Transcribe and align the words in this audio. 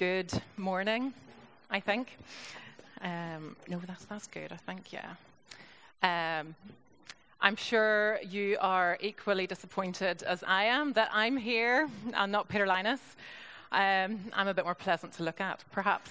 good 0.00 0.32
morning, 0.56 1.12
I 1.70 1.78
think. 1.78 2.16
Um, 3.02 3.54
no, 3.68 3.78
that's, 3.86 4.06
that's 4.06 4.26
good, 4.28 4.50
I 4.50 4.56
think, 4.56 4.94
yeah. 4.94 5.10
Um, 6.02 6.54
I'm 7.42 7.54
sure 7.54 8.18
you 8.26 8.56
are 8.62 8.96
equally 9.02 9.46
disappointed 9.46 10.22
as 10.22 10.42
I 10.46 10.64
am 10.64 10.94
that 10.94 11.10
I'm 11.12 11.36
here 11.36 11.90
and 12.14 12.32
not 12.32 12.48
Peter 12.48 12.66
Linus. 12.66 13.02
Um, 13.72 14.20
I'm 14.32 14.48
a 14.48 14.54
bit 14.54 14.64
more 14.64 14.74
pleasant 14.74 15.12
to 15.18 15.22
look 15.22 15.38
at, 15.38 15.62
perhaps. 15.70 16.10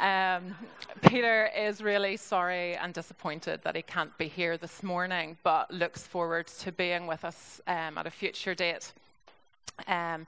Um, 0.00 0.54
Peter 1.02 1.50
is 1.54 1.82
really 1.82 2.16
sorry 2.16 2.76
and 2.76 2.94
disappointed 2.94 3.60
that 3.62 3.76
he 3.76 3.82
can't 3.82 4.16
be 4.16 4.26
here 4.26 4.56
this 4.56 4.82
morning, 4.82 5.36
but 5.42 5.70
looks 5.70 6.06
forward 6.06 6.46
to 6.46 6.72
being 6.72 7.06
with 7.06 7.26
us 7.26 7.60
um, 7.66 7.98
at 7.98 8.06
a 8.06 8.10
future 8.10 8.54
date. 8.54 8.94
Um, 9.86 10.26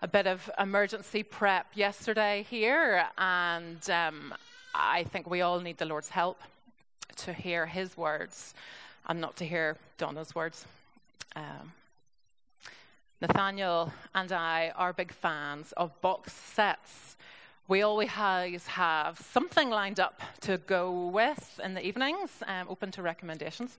a 0.00 0.08
bit 0.08 0.26
of 0.26 0.48
emergency 0.58 1.22
prep 1.22 1.66
yesterday 1.74 2.46
here, 2.48 3.04
and 3.18 3.90
um, 3.90 4.34
I 4.74 5.04
think 5.04 5.28
we 5.28 5.40
all 5.40 5.60
need 5.60 5.78
the 5.78 5.86
Lord's 5.86 6.08
help 6.08 6.40
to 7.16 7.32
hear 7.32 7.66
His 7.66 7.96
words 7.96 8.54
and 9.08 9.20
not 9.20 9.36
to 9.36 9.44
hear 9.44 9.76
Donna's 9.96 10.34
words. 10.34 10.66
Um, 11.34 11.72
Nathaniel 13.20 13.92
and 14.14 14.30
I 14.30 14.72
are 14.76 14.92
big 14.92 15.12
fans 15.12 15.72
of 15.72 16.00
box 16.00 16.32
sets 16.32 17.16
we 17.68 17.82
always 17.82 18.66
have 18.66 19.18
something 19.18 19.68
lined 19.68 20.00
up 20.00 20.22
to 20.40 20.56
go 20.56 21.08
with 21.08 21.60
in 21.62 21.74
the 21.74 21.86
evenings, 21.86 22.42
um, 22.46 22.66
open 22.70 22.90
to 22.92 23.02
recommendations. 23.02 23.76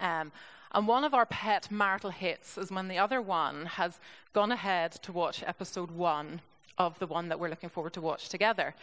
Um, 0.00 0.32
and 0.72 0.86
one 0.86 1.04
of 1.04 1.14
our 1.14 1.26
pet 1.26 1.70
marital 1.70 2.10
hits 2.10 2.56
is 2.56 2.70
when 2.70 2.88
the 2.88 2.98
other 2.98 3.20
one 3.20 3.66
has 3.66 3.98
gone 4.32 4.52
ahead 4.52 4.92
to 4.92 5.12
watch 5.12 5.42
episode 5.46 5.90
one 5.90 6.40
of 6.78 6.98
the 6.98 7.06
one 7.06 7.28
that 7.28 7.40
we're 7.40 7.48
looking 7.48 7.68
forward 7.68 7.92
to 7.94 8.00
watch 8.00 8.28
together. 8.28 8.74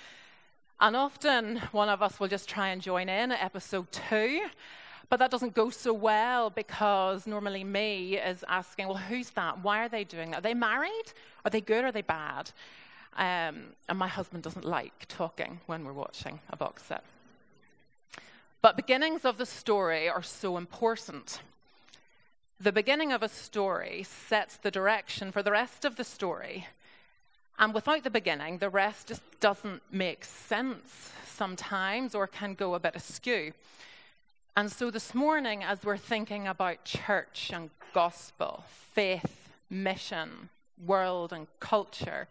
And 0.80 0.96
often 0.96 1.58
one 1.72 1.90
of 1.90 2.04
us 2.04 2.20
will 2.20 2.28
just 2.28 2.48
try 2.50 2.70
and 2.70 2.82
join 2.82 3.10
in 3.10 3.32
at 3.32 3.44
episode 3.44 3.92
two, 3.92 4.42
but 5.10 5.18
that 5.20 5.32
doesn't 5.32 5.56
go 5.56 5.70
so 5.70 5.94
well 5.94 6.50
because 6.50 7.26
normally 7.26 7.64
me 7.64 8.18
is 8.18 8.44
asking, 8.48 8.88
well, 8.88 8.98
who's 8.98 9.30
that? 9.32 9.64
Why 9.64 9.86
are 9.86 9.90
they 9.90 10.04
doing 10.04 10.32
that? 10.32 10.40
Are 10.40 10.42
they 10.42 10.54
married? 10.54 11.14
Are 11.46 11.50
they 11.50 11.62
good? 11.62 11.86
Are 11.86 11.92
they 11.92 12.02
bad? 12.02 12.52
Um, 13.16 13.68
and 13.90 13.98
my 13.98 14.08
husband 14.08 14.44
doesn't 14.44 14.66
like 14.66 15.08
talking 15.08 15.62
when 15.66 15.84
we're 15.84 15.94
watching 15.94 16.40
a 16.50 16.58
box 16.58 16.84
set. 16.84 17.04
But 18.62 18.76
beginnings 18.76 19.24
of 19.24 19.38
the 19.38 19.46
story 19.46 20.10
are 20.10 20.22
so 20.22 20.58
important. 20.58 21.40
The 22.60 22.72
beginning 22.72 23.12
of 23.12 23.22
a 23.22 23.30
story 23.30 24.02
sets 24.02 24.58
the 24.58 24.72
direction 24.72 25.32
for 25.32 25.44
the 25.44 25.52
rest 25.52 25.86
of 25.86 25.96
the 25.96 26.04
story. 26.04 26.66
And 27.60 27.72
without 27.72 28.04
the 28.04 28.10
beginning, 28.10 28.58
the 28.58 28.70
rest 28.70 29.10
just 29.10 29.22
doesn't 29.40 29.84
make 29.92 30.26
sense 30.26 31.12
sometimes 31.26 32.16
or 32.16 32.26
can 32.26 32.56
go 32.56 32.74
a 32.74 32.80
bit 32.80 32.96
askew. 32.96 33.54
And 34.56 34.72
so 34.72 34.90
this 34.90 35.14
morning, 35.14 35.64
as 35.64 35.84
we're 35.84 35.98
thinking 35.98 36.48
about 36.48 36.84
church 36.84 37.52
and 37.54 37.70
gospel, 37.94 38.64
faith, 38.94 39.50
mission, 39.70 40.50
world, 40.84 41.32
and 41.32 41.46
culture, 41.60 42.28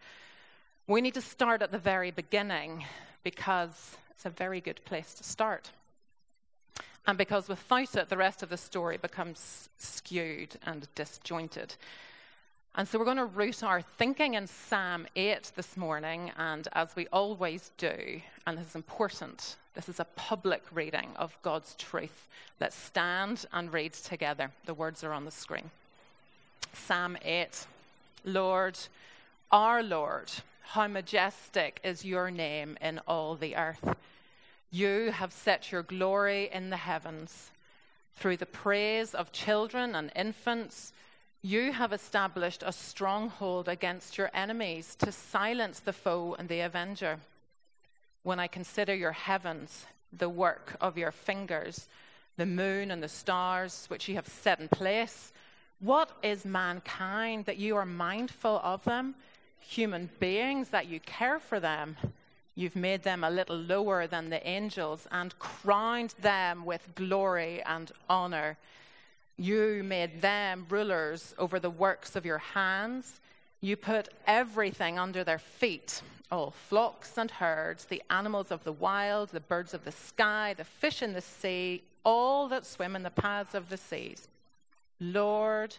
we 0.88 1.00
need 1.00 1.14
to 1.14 1.20
start 1.20 1.62
at 1.62 1.70
the 1.70 1.78
very 1.78 2.10
beginning 2.10 2.84
because 3.22 3.96
it's 4.10 4.26
a 4.26 4.30
very 4.30 4.60
good 4.60 4.84
place 4.84 5.14
to 5.14 5.22
start. 5.22 5.70
And 7.06 7.16
because 7.16 7.48
without 7.48 7.94
it, 7.94 8.08
the 8.08 8.16
rest 8.16 8.42
of 8.42 8.48
the 8.48 8.56
story 8.56 8.96
becomes 8.96 9.68
skewed 9.78 10.56
and 10.66 10.88
disjointed. 10.94 11.74
And 12.74 12.86
so 12.86 12.98
we're 12.98 13.04
going 13.04 13.16
to 13.16 13.24
root 13.24 13.62
our 13.62 13.80
thinking 13.80 14.34
in 14.34 14.46
Psalm 14.46 15.06
8 15.16 15.52
this 15.54 15.76
morning. 15.76 16.32
And 16.36 16.68
as 16.72 16.94
we 16.96 17.06
always 17.08 17.70
do, 17.78 18.20
and 18.46 18.58
this 18.58 18.66
is 18.66 18.74
important, 18.74 19.56
this 19.74 19.88
is 19.88 20.00
a 20.00 20.04
public 20.16 20.62
reading 20.74 21.10
of 21.16 21.38
God's 21.42 21.74
truth. 21.76 22.26
Let's 22.60 22.76
stand 22.76 23.46
and 23.52 23.72
read 23.72 23.92
together. 23.92 24.50
The 24.66 24.74
words 24.74 25.04
are 25.04 25.12
on 25.12 25.24
the 25.24 25.30
screen. 25.30 25.70
Psalm 26.72 27.16
8 27.24 27.66
Lord, 28.24 28.76
our 29.52 29.82
Lord, 29.82 30.32
how 30.62 30.88
majestic 30.88 31.80
is 31.84 32.04
your 32.04 32.30
name 32.30 32.76
in 32.82 32.98
all 33.06 33.36
the 33.36 33.54
earth. 33.54 33.94
You 34.70 35.10
have 35.12 35.32
set 35.32 35.72
your 35.72 35.82
glory 35.82 36.50
in 36.52 36.70
the 36.70 36.76
heavens. 36.76 37.50
Through 38.16 38.38
the 38.38 38.46
praise 38.46 39.14
of 39.14 39.32
children 39.32 39.94
and 39.94 40.10
infants, 40.16 40.92
you 41.42 41.72
have 41.72 41.92
established 41.92 42.62
a 42.64 42.72
stronghold 42.72 43.68
against 43.68 44.18
your 44.18 44.30
enemies 44.34 44.96
to 44.96 45.12
silence 45.12 45.80
the 45.80 45.92
foe 45.92 46.34
and 46.38 46.48
the 46.48 46.60
avenger. 46.60 47.18
When 48.22 48.40
I 48.40 48.48
consider 48.48 48.94
your 48.94 49.12
heavens, 49.12 49.86
the 50.12 50.28
work 50.28 50.76
of 50.80 50.98
your 50.98 51.12
fingers, 51.12 51.88
the 52.36 52.46
moon 52.46 52.90
and 52.90 53.02
the 53.02 53.08
stars 53.08 53.86
which 53.88 54.08
you 54.08 54.16
have 54.16 54.26
set 54.26 54.60
in 54.60 54.68
place, 54.68 55.32
what 55.78 56.10
is 56.22 56.44
mankind 56.44 57.44
that 57.44 57.58
you 57.58 57.76
are 57.76 57.86
mindful 57.86 58.60
of 58.64 58.82
them? 58.84 59.14
human 59.66 60.08
beings, 60.20 60.68
that 60.68 60.86
you 60.86 61.00
care 61.00 61.38
for 61.38 61.60
them. 61.60 61.96
You've 62.56 62.74
made 62.74 63.02
them 63.04 63.22
a 63.22 63.30
little 63.30 63.56
lower 63.56 64.06
than 64.06 64.30
the 64.30 64.44
angels 64.46 65.06
and 65.12 65.38
crowned 65.38 66.14
them 66.20 66.64
with 66.64 66.94
glory 66.94 67.62
and 67.62 67.92
honor. 68.08 68.56
You 69.36 69.82
made 69.84 70.20
them 70.20 70.66
rulers 70.68 71.34
over 71.38 71.60
the 71.60 71.70
works 71.70 72.16
of 72.16 72.26
your 72.26 72.38
hands. 72.38 73.20
You 73.60 73.76
put 73.76 74.08
everything 74.26 74.98
under 74.98 75.22
their 75.22 75.38
feet 75.38 76.02
all 76.30 76.50
flocks 76.50 77.18
and 77.18 77.30
herds, 77.30 77.84
the 77.84 78.02
animals 78.10 78.50
of 78.50 78.64
the 78.64 78.72
wild, 78.72 79.30
the 79.30 79.40
birds 79.40 79.74
of 79.74 79.84
the 79.84 79.92
sky, 79.92 80.54
the 80.56 80.64
fish 80.64 81.02
in 81.02 81.12
the 81.12 81.20
sea, 81.20 81.82
all 82.04 82.48
that 82.48 82.66
swim 82.66 82.96
in 82.96 83.02
the 83.02 83.10
paths 83.10 83.54
of 83.54 83.68
the 83.68 83.76
seas. 83.76 84.28
Lord, 84.98 85.76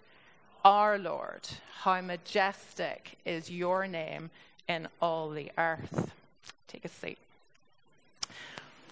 our 0.63 0.97
Lord, 0.97 1.47
how 1.81 2.01
majestic 2.01 3.17
is 3.25 3.49
your 3.49 3.87
name 3.87 4.29
in 4.67 4.87
all 5.01 5.29
the 5.29 5.51
earth. 5.57 6.11
Take 6.67 6.85
a 6.85 6.89
seat. 6.89 7.17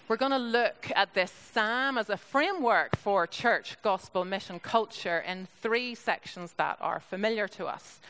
We're 0.08 0.16
going 0.16 0.32
to 0.32 0.38
look 0.38 0.90
at 0.94 1.14
this 1.14 1.32
psalm 1.32 1.98
as 1.98 2.08
a 2.08 2.16
framework 2.16 2.96
for 2.96 3.26
church, 3.26 3.76
gospel, 3.82 4.24
mission, 4.24 4.60
culture 4.60 5.18
in 5.18 5.48
three 5.60 5.94
sections 5.96 6.52
that 6.58 6.78
are 6.80 7.00
familiar 7.00 7.48
to 7.48 7.66
us 7.66 8.00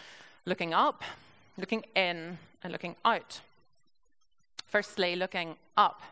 looking 0.45 0.73
up, 0.73 1.03
looking 1.59 1.85
in, 1.95 2.39
and 2.63 2.73
looking 2.73 2.97
out. 3.05 3.41
Firstly, 4.67 5.17
looking 5.17 5.57
up. 5.77 6.03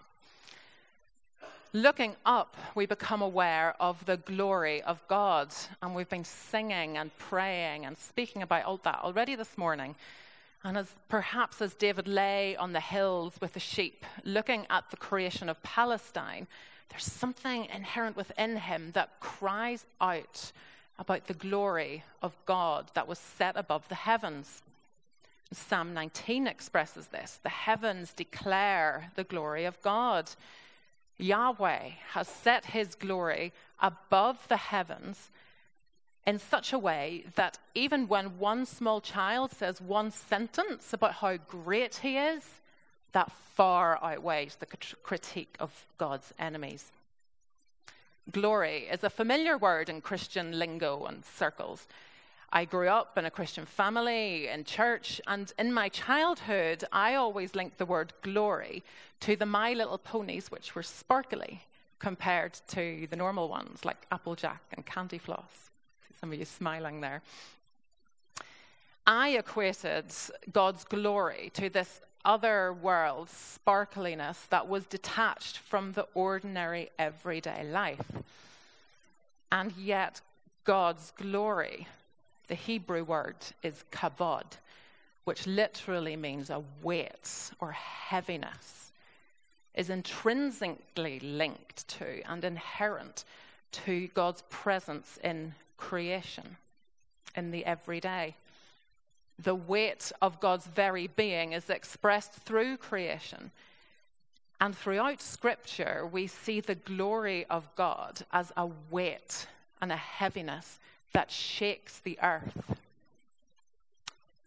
Looking 1.73 2.17
up, 2.25 2.57
we 2.75 2.87
become 2.87 3.21
aware 3.21 3.75
of 3.79 4.05
the 4.07 4.17
glory 4.17 4.81
of 4.83 5.07
God. 5.07 5.53
And 5.83 5.95
we've 5.95 6.09
been 6.09 6.25
singing 6.25 6.97
and 6.97 7.17
praying 7.19 7.85
and 7.85 7.99
speaking 7.99 8.43
about 8.43 8.65
all 8.65 8.81
that 8.85 9.01
already 9.05 9.35
this 9.35 9.59
morning. 9.59 9.95
And 10.65 10.79
as 10.79 10.95
perhaps 11.09 11.61
as 11.61 11.75
David 11.75 12.09
lay 12.09 12.57
on 12.57 12.73
the 12.73 12.81
hills 12.81 13.35
with 13.41 13.53
the 13.53 13.61
sheep, 13.61 14.07
looking 14.25 14.67
at 14.71 14.91
the 14.91 14.97
creation 14.97 15.51
of 15.51 15.63
Palestine, 15.63 16.47
there's 16.89 17.05
something 17.05 17.67
inherent 17.67 18.17
within 18.17 18.57
him 18.57 18.91
that 18.93 19.21
cries 19.21 19.85
out 20.01 20.53
about 20.99 21.27
the 21.27 21.35
glory 21.35 22.03
of 22.23 22.35
God 22.47 22.91
that 22.95 23.07
was 23.07 23.19
set 23.19 23.57
above 23.57 23.89
the 23.89 23.95
heavens. 23.95 24.63
Psalm 25.53 25.93
19 25.93 26.47
expresses 26.47 27.09
this 27.09 27.39
the 27.43 27.49
heavens 27.51 28.13
declare 28.13 29.11
the 29.17 29.25
glory 29.25 29.67
of 29.67 29.81
God. 29.83 30.31
Yahweh 31.19 31.91
has 32.13 32.27
set 32.27 32.65
his 32.65 32.95
glory 32.95 33.53
above 33.81 34.49
the 34.49 34.57
heavens 34.57 35.31
in 36.27 36.39
such 36.39 36.73
a 36.73 36.79
way 36.79 37.25
that 37.35 37.59
even 37.75 38.09
when 38.09 38.39
one 38.39 38.65
small 38.65 39.01
child 39.01 39.53
says 39.53 39.81
one 39.81 40.11
sentence 40.11 40.93
about 40.93 41.15
how 41.15 41.37
great 41.37 41.97
he 41.97 42.17
is, 42.17 42.43
that 43.13 43.31
far 43.55 44.03
outweighs 44.03 44.57
the 44.57 44.67
critique 45.03 45.57
of 45.61 45.87
God's 45.99 46.33
enemies. 46.39 46.93
Glory 48.31 48.89
is 48.91 49.05
a 49.05 49.11
familiar 49.11 49.59
word 49.59 49.89
in 49.89 50.01
Christian 50.01 50.59
lingo 50.59 51.05
and 51.05 51.25
circles. 51.25 51.87
I 52.51 52.65
grew 52.65 52.89
up 52.89 53.19
in 53.19 53.25
a 53.25 53.31
Christian 53.31 53.67
family, 53.67 54.49
in 54.49 54.65
church, 54.65 55.21
and 55.27 55.53
in 55.59 55.73
my 55.73 55.89
childhood, 55.89 56.85
I 56.91 57.15
always 57.17 57.55
linked 57.55 57.79
the 57.79 57.85
word 57.85 58.13
glory 58.23 58.83
to 59.21 59.37
the 59.37 59.47
My 59.47 59.75
Little 59.75 59.99
Ponies, 59.99 60.51
which 60.51 60.75
were 60.75 60.83
sparkly 60.83 61.63
compared 61.99 62.55
to 62.69 63.07
the 63.11 63.17
normal 63.17 63.49
ones 63.49 63.85
like 63.85 64.07
Applejack 64.11 64.63
and 64.73 64.87
Candyfloss. 64.87 65.71
Some 66.25 66.33
of 66.33 66.39
you 66.39 66.47
smiling 66.47 67.03
there. 67.03 67.21
I 69.07 69.37
equated 69.37 70.07
God's 70.51 70.83
glory 70.83 71.51
to 71.53 71.69
this 71.69 72.01
other 72.25 72.73
world 72.73 73.29
sparkliness 73.29 74.47
that 74.49 74.67
was 74.67 74.87
detached 74.87 75.59
from 75.59 75.93
the 75.93 76.07
ordinary 76.15 76.89
everyday 76.99 77.63
life. 77.71 78.11
And 79.53 79.71
yet, 79.77 80.23
God's 80.65 81.11
glory 81.11 81.89
the 82.49 82.55
Hebrew 82.55 83.05
word 83.05 83.37
is 83.63 83.85
kavod, 83.93 84.57
which 85.25 85.47
literally 85.47 86.17
means 86.17 86.49
a 86.49 86.63
weight 86.83 87.51
or 87.61 87.73
heaviness, 87.73 88.93
is 89.75 89.91
intrinsically 89.91 91.21
linked 91.21 91.87
to 91.89 92.23
and 92.27 92.43
inherent 92.43 93.27
to 93.75 94.09
God's 94.15 94.43
presence 94.49 95.19
in 95.23 95.53
creation, 95.85 96.57
in 97.37 97.51
the 97.51 97.65
everyday. 97.67 98.35
The 99.39 99.55
weight 99.55 100.11
of 100.23 100.41
God's 100.41 100.67
very 100.67 101.09
being 101.09 101.53
is 101.53 101.69
expressed 101.69 102.33
through 102.33 102.79
creation. 102.79 103.51
And 104.61 104.75
throughout 104.75 105.21
Scripture, 105.21 106.09
we 106.11 106.27
see 106.27 106.61
the 106.61 106.75
glory 106.75 107.45
of 107.51 107.69
God 107.77 108.23
as 108.33 108.51
a 108.57 108.69
weight 108.91 109.47
and 109.83 109.93
a 109.93 109.97
heaviness 109.97 110.79
that 111.13 111.31
shakes 111.31 111.99
the 111.99 112.19
earth. 112.23 112.77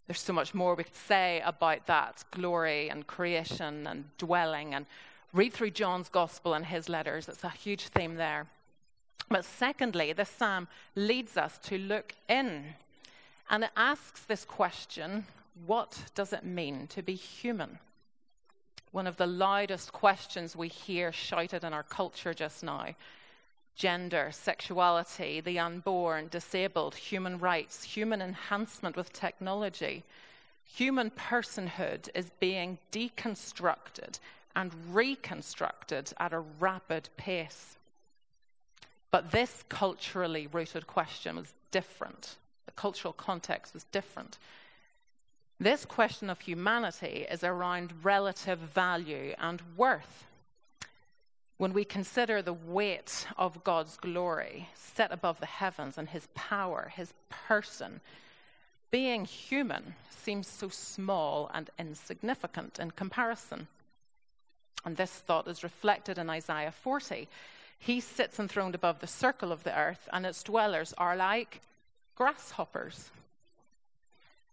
There's 0.08 0.22
so 0.22 0.34
much 0.34 0.56
more 0.56 0.74
we 0.74 0.86
could 0.86 0.96
say 0.96 1.44
about 1.46 1.86
that 1.86 2.24
glory 2.32 2.90
and 2.90 3.06
creation 3.06 3.86
and 3.86 4.06
dwelling. 4.18 4.74
And 4.74 4.88
read 5.34 5.54
through 5.54 5.72
John's 5.72 6.10
gospel 6.10 6.56
and 6.56 6.66
his 6.66 6.90
letters, 6.90 7.30
it's 7.30 7.44
a 7.44 7.50
huge 7.50 7.90
theme 7.90 8.16
there. 8.16 8.48
But 9.30 9.46
secondly, 9.46 10.14
this 10.14 10.30
psalm 10.30 10.68
leads 10.96 11.38
us 11.38 11.58
to 11.64 11.78
look 11.78 12.14
in. 12.30 12.76
And 13.50 13.64
it 13.64 13.72
asks 13.76 14.22
this 14.22 14.46
question 14.46 15.26
what 15.66 16.04
does 16.14 16.34
it 16.34 16.46
mean 16.46 16.88
to 16.88 17.02
be 17.02 17.16
human? 17.16 17.80
One 18.92 19.08
of 19.08 19.18
the 19.18 19.28
loudest 19.28 19.92
questions 19.92 20.56
we 20.56 20.68
hear 20.68 21.12
shouted 21.12 21.64
in 21.64 21.74
our 21.74 21.84
culture 21.84 22.34
just 22.34 22.64
now 22.64 22.96
gender, 23.76 24.30
sexuality, 24.32 25.40
the 25.40 25.60
unborn, 25.60 26.28
disabled, 26.30 26.96
human 26.96 27.38
rights, 27.38 27.84
human 27.84 28.24
enhancement 28.24 28.96
with 28.96 29.14
technology. 29.14 30.04
Human 30.66 31.12
personhood 31.12 32.10
is 32.16 32.32
being 32.40 32.80
deconstructed 32.92 34.20
and 34.56 34.72
reconstructed 34.92 36.12
at 36.18 36.34
a 36.34 36.40
rapid 36.40 37.08
pace. 37.18 37.78
But 39.12 39.32
this 39.32 39.64
culturally 39.70 40.48
rooted 40.48 40.88
question 40.88 41.38
was 41.38 41.54
different. 41.72 42.36
The 42.66 42.72
cultural 42.74 43.14
context 43.14 43.74
was 43.74 43.86
different. 43.86 44.38
This 45.60 45.86
question 45.86 46.30
of 46.30 46.42
humanity 46.42 47.26
is 47.30 47.44
around 47.44 47.94
relative 48.04 48.60
value 48.60 49.34
and 49.40 49.62
worth 49.76 50.28
when 51.58 51.74
we 51.74 51.84
consider 51.84 52.42
the 52.42 52.54
weight 52.54 53.28
of 53.36 53.64
God's 53.64 53.98
glory 53.98 54.70
set 54.76 55.12
above 55.12 55.40
the 55.40 55.48
heavens 55.48 55.98
and 55.98 56.08
his 56.08 56.28
power, 56.36 56.92
his 56.96 57.14
person, 57.30 58.00
being 58.92 59.26
human 59.26 59.96
seems 60.10 60.48
so 60.48 60.70
small 60.70 61.50
and 61.54 61.70
insignificant 61.80 62.80
in 62.80 62.92
comparison. 62.92 63.68
And 64.86 64.96
this 64.96 65.12
thought 65.12 65.48
is 65.48 65.64
reflected 65.64 66.18
in 66.18 66.30
Isaiah 66.30 66.72
40. 66.72 67.28
He 67.80 68.00
sits 68.00 68.40
enthroned 68.40 68.76
above 68.76 69.00
the 69.00 69.08
circle 69.08 69.52
of 69.52 69.64
the 69.64 69.78
earth, 69.78 70.10
and 70.12 70.26
its 70.26 70.44
dwellers 70.44 70.94
are 70.98 71.16
like 71.16 71.62
grasshoppers. 72.16 73.12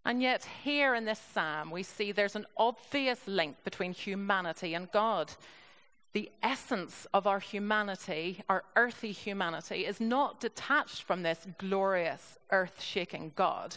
And 0.05 0.21
yet, 0.21 0.47
here 0.63 0.93
in 0.93 1.05
this 1.05 1.19
psalm, 1.33 1.71
we 1.71 1.81
see 1.83 2.11
there's 2.11 2.35
an 2.35 2.45
obvious 2.57 3.27
link 3.27 3.57
between 3.63 3.93
humanity 3.93 4.73
and 4.75 4.91
God 4.91 5.31
the 6.15 6.31
essence 6.41 7.05
of 7.13 7.27
our 7.27 7.41
humanity, 7.41 8.41
our 8.47 8.63
earthy 8.77 9.11
humanity, 9.11 9.85
is 9.85 9.99
not 9.99 10.39
detached 10.39 11.03
from 11.03 11.23
this 11.23 11.45
glorious, 11.57 12.37
earth 12.51 12.81
shaking 12.81 13.33
God, 13.35 13.75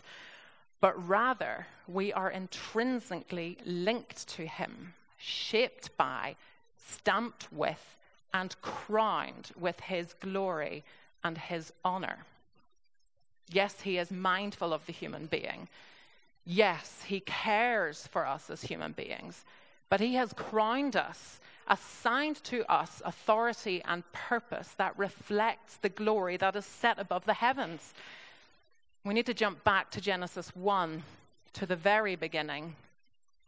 but 0.80 1.08
rather 1.08 1.66
we 1.88 2.12
are 2.12 2.30
intrinsically 2.30 3.58
linked 3.66 4.28
to 4.28 4.46
Him, 4.46 4.94
shaped 5.16 5.96
by, 5.96 6.36
stamped 6.76 7.52
with, 7.52 7.96
and 8.32 8.60
crowned 8.62 9.50
with 9.58 9.80
His 9.80 10.14
glory 10.14 10.84
and 11.24 11.38
His 11.38 11.72
honor. 11.84 12.18
Yes, 13.50 13.80
He 13.80 13.98
is 13.98 14.10
mindful 14.10 14.72
of 14.72 14.86
the 14.86 14.92
human 14.92 15.26
being. 15.26 15.68
Yes, 16.44 17.02
He 17.06 17.20
cares 17.20 18.06
for 18.06 18.26
us 18.26 18.50
as 18.50 18.62
human 18.62 18.92
beings, 18.92 19.44
but 19.88 20.00
He 20.00 20.14
has 20.14 20.32
crowned 20.32 20.96
us 20.96 21.40
assigned 21.68 22.42
to 22.44 22.70
us 22.72 23.02
authority 23.04 23.82
and 23.84 24.10
purpose 24.12 24.70
that 24.78 24.98
reflects 24.98 25.76
the 25.76 25.88
glory 25.88 26.36
that 26.38 26.56
is 26.56 26.64
set 26.64 26.98
above 26.98 27.24
the 27.26 27.34
heavens. 27.34 27.92
We 29.04 29.14
need 29.14 29.26
to 29.26 29.34
jump 29.34 29.62
back 29.64 29.90
to 29.92 30.00
Genesis 30.00 30.54
1, 30.56 31.02
to 31.54 31.66
the 31.66 31.76
very 31.76 32.16
beginning, 32.16 32.74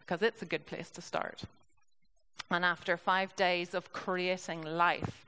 because 0.01 0.23
it's 0.23 0.43
a 0.43 0.47
good 0.47 0.67
place 0.67 0.91
to 0.91 1.03
start. 1.03 1.43
And 2.51 2.65
after 2.65 2.97
five 2.97 3.37
days 3.37 3.75
of 3.75 3.93
creating 3.93 4.63
life, 4.63 5.25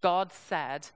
God 0.00 0.32
said, 0.32 0.88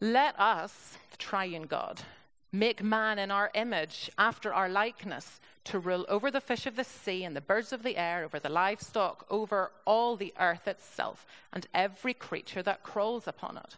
Let 0.00 0.38
us, 0.38 0.96
the 1.10 1.16
triune 1.18 1.64
God, 1.64 2.02
make 2.50 2.82
man 2.82 3.18
in 3.18 3.30
our 3.30 3.50
image, 3.54 4.10
after 4.16 4.52
our 4.52 4.68
likeness 4.68 5.40
to 5.64 5.78
rule 5.78 6.06
over 6.08 6.30
the 6.30 6.40
fish 6.40 6.66
of 6.66 6.76
the 6.76 6.84
sea 6.84 7.24
and 7.24 7.34
the 7.34 7.40
birds 7.40 7.72
of 7.72 7.82
the 7.82 7.96
air, 7.96 8.24
over 8.24 8.38
the 8.38 8.48
livestock, 8.48 9.26
over 9.30 9.72
all 9.84 10.16
the 10.16 10.32
earth 10.38 10.68
itself, 10.68 11.26
and 11.52 11.66
every 11.74 12.14
creature 12.14 12.62
that 12.62 12.82
crawls 12.82 13.26
upon 13.26 13.56
it. 13.56 13.76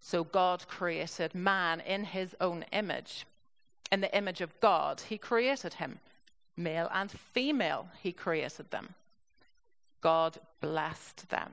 So 0.00 0.24
God 0.24 0.66
created 0.68 1.34
man 1.34 1.80
in 1.80 2.04
his 2.04 2.34
own 2.40 2.64
image. 2.72 3.26
In 3.90 4.00
the 4.00 4.14
image 4.16 4.40
of 4.40 4.58
God, 4.60 5.02
he 5.08 5.16
created 5.16 5.74
him. 5.74 6.00
Male 6.56 6.90
and 6.92 7.10
female, 7.10 7.88
he 8.02 8.12
created 8.12 8.70
them. 8.70 8.94
God 10.02 10.38
blessed 10.60 11.30
them 11.30 11.50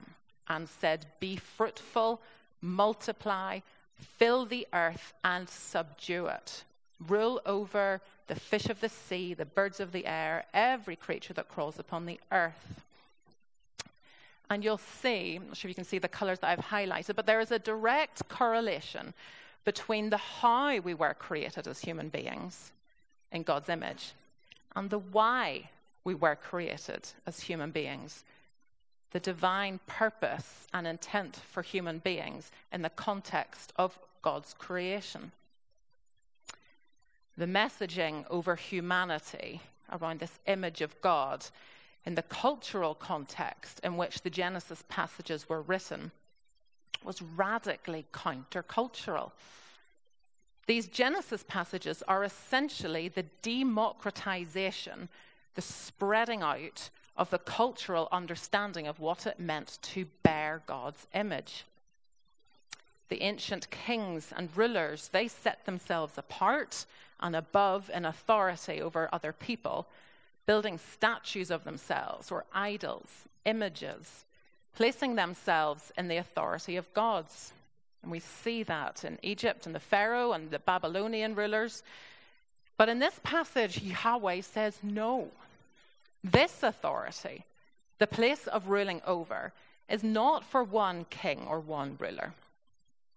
and 0.47 0.67
said, 0.67 1.05
Be 1.19 1.37
fruitful, 1.37 2.21
multiply, 2.61 3.59
fill 3.95 4.45
the 4.45 4.67
earth, 4.73 5.13
and 5.23 5.47
subdue 5.47 6.27
it. 6.27 6.63
Rule 7.07 7.41
over 7.45 8.01
the 8.27 8.35
fish 8.35 8.67
of 8.67 8.81
the 8.81 8.89
sea, 8.89 9.33
the 9.33 9.45
birds 9.45 9.79
of 9.79 9.91
the 9.91 10.05
air, 10.05 10.45
every 10.53 10.95
creature 10.95 11.33
that 11.33 11.47
crawls 11.47 11.79
upon 11.79 12.05
the 12.05 12.19
earth. 12.31 12.81
And 14.49 14.63
you'll 14.63 14.79
see, 14.79 15.35
I'm 15.35 15.47
not 15.47 15.57
sure 15.57 15.69
if 15.69 15.71
you 15.71 15.75
can 15.75 15.83
see 15.83 15.99
the 15.99 16.07
colors 16.07 16.39
that 16.39 16.49
I've 16.49 16.65
highlighted, 16.65 17.15
but 17.15 17.27
there 17.27 17.39
is 17.39 17.51
a 17.51 17.59
direct 17.59 18.27
correlation 18.29 19.13
between 19.63 20.09
the 20.09 20.17
how 20.17 20.79
we 20.79 20.93
were 20.93 21.13
created 21.13 21.67
as 21.67 21.79
human 21.79 22.09
beings 22.09 22.71
in 23.31 23.43
God's 23.43 23.69
image 23.69 24.13
and 24.75 24.89
the 24.89 24.99
why 24.99 25.69
we 26.03 26.15
were 26.15 26.35
created 26.35 27.07
as 27.27 27.39
human 27.39 27.71
beings. 27.71 28.23
The 29.11 29.19
divine 29.19 29.79
purpose 29.87 30.67
and 30.73 30.85
intent 30.85 31.35
for 31.35 31.61
human 31.63 31.99
beings 31.99 32.51
in 32.71 32.81
the 32.81 32.89
context 32.89 33.73
of 33.75 33.97
God's 34.21 34.53
creation 34.53 35.31
the 37.39 37.45
messaging 37.45 38.25
over 38.29 38.55
humanity 38.57 39.61
around 39.93 40.19
this 40.19 40.39
image 40.45 40.81
of 40.81 40.99
God 41.01 41.45
in 42.05 42.15
the 42.15 42.21
cultural 42.21 42.93
context 42.93 43.79
in 43.81 43.95
which 43.95 44.21
the 44.21 44.29
Genesis 44.29 44.83
passages 44.89 45.47
were 45.47 45.61
written 45.61 46.11
was 47.01 47.21
radically 47.21 48.05
countercultural. 48.13 49.31
These 50.67 50.87
Genesis 50.87 51.45
passages 51.47 52.03
are 52.09 52.25
essentially 52.25 53.07
the 53.07 53.25
democratization, 53.41 55.07
the 55.55 55.61
spreading 55.61 56.43
out 56.43 56.89
of 57.19 57.29
the 57.29 57.37
cultural 57.37 58.07
understanding 58.13 58.87
of 58.87 59.01
what 59.01 59.27
it 59.27 59.39
meant 59.39 59.77
to 59.81 60.05
bear 60.23 60.61
God's 60.65 61.05
image. 61.13 61.65
The 63.09 63.21
ancient 63.21 63.69
kings 63.69 64.31
and 64.35 64.55
rulers, 64.55 65.09
they 65.09 65.27
set 65.27 65.65
themselves 65.65 66.17
apart 66.17 66.85
and 67.19 67.35
above 67.35 67.91
in 67.93 68.05
authority 68.05 68.81
over 68.81 69.09
other 69.11 69.33
people, 69.33 69.87
building 70.45 70.77
statues 70.77 71.51
of 71.51 71.65
themselves 71.65 72.31
or 72.31 72.45
idols, 72.53 73.25
images, 73.43 74.23
placing 74.73 75.15
themselves 75.15 75.91
in 75.97 76.07
the 76.07 76.17
authority 76.17 76.77
of 76.77 76.93
gods. 76.93 77.51
And 78.01 78.11
we 78.11 78.19
see 78.19 78.63
that 78.63 79.03
in 79.03 79.19
Egypt 79.23 79.65
and 79.65 79.75
the 79.75 79.81
Pharaoh 79.81 80.31
and 80.31 80.49
the 80.51 80.59
Babylonian 80.59 81.35
rulers. 81.35 81.83
But 82.77 82.87
in 82.87 82.99
this 82.99 83.19
passage, 83.23 83.81
Yahweh 83.81 84.39
says 84.39 84.77
no. 84.81 85.31
This 86.23 86.63
authority, 86.63 87.45
the 87.97 88.07
place 88.07 88.47
of 88.47 88.69
ruling 88.69 89.01
over, 89.05 89.53
is 89.89 90.03
not 90.03 90.43
for 90.43 90.63
one 90.63 91.05
king 91.09 91.45
or 91.47 91.59
one 91.59 91.97
ruler. 91.99 92.33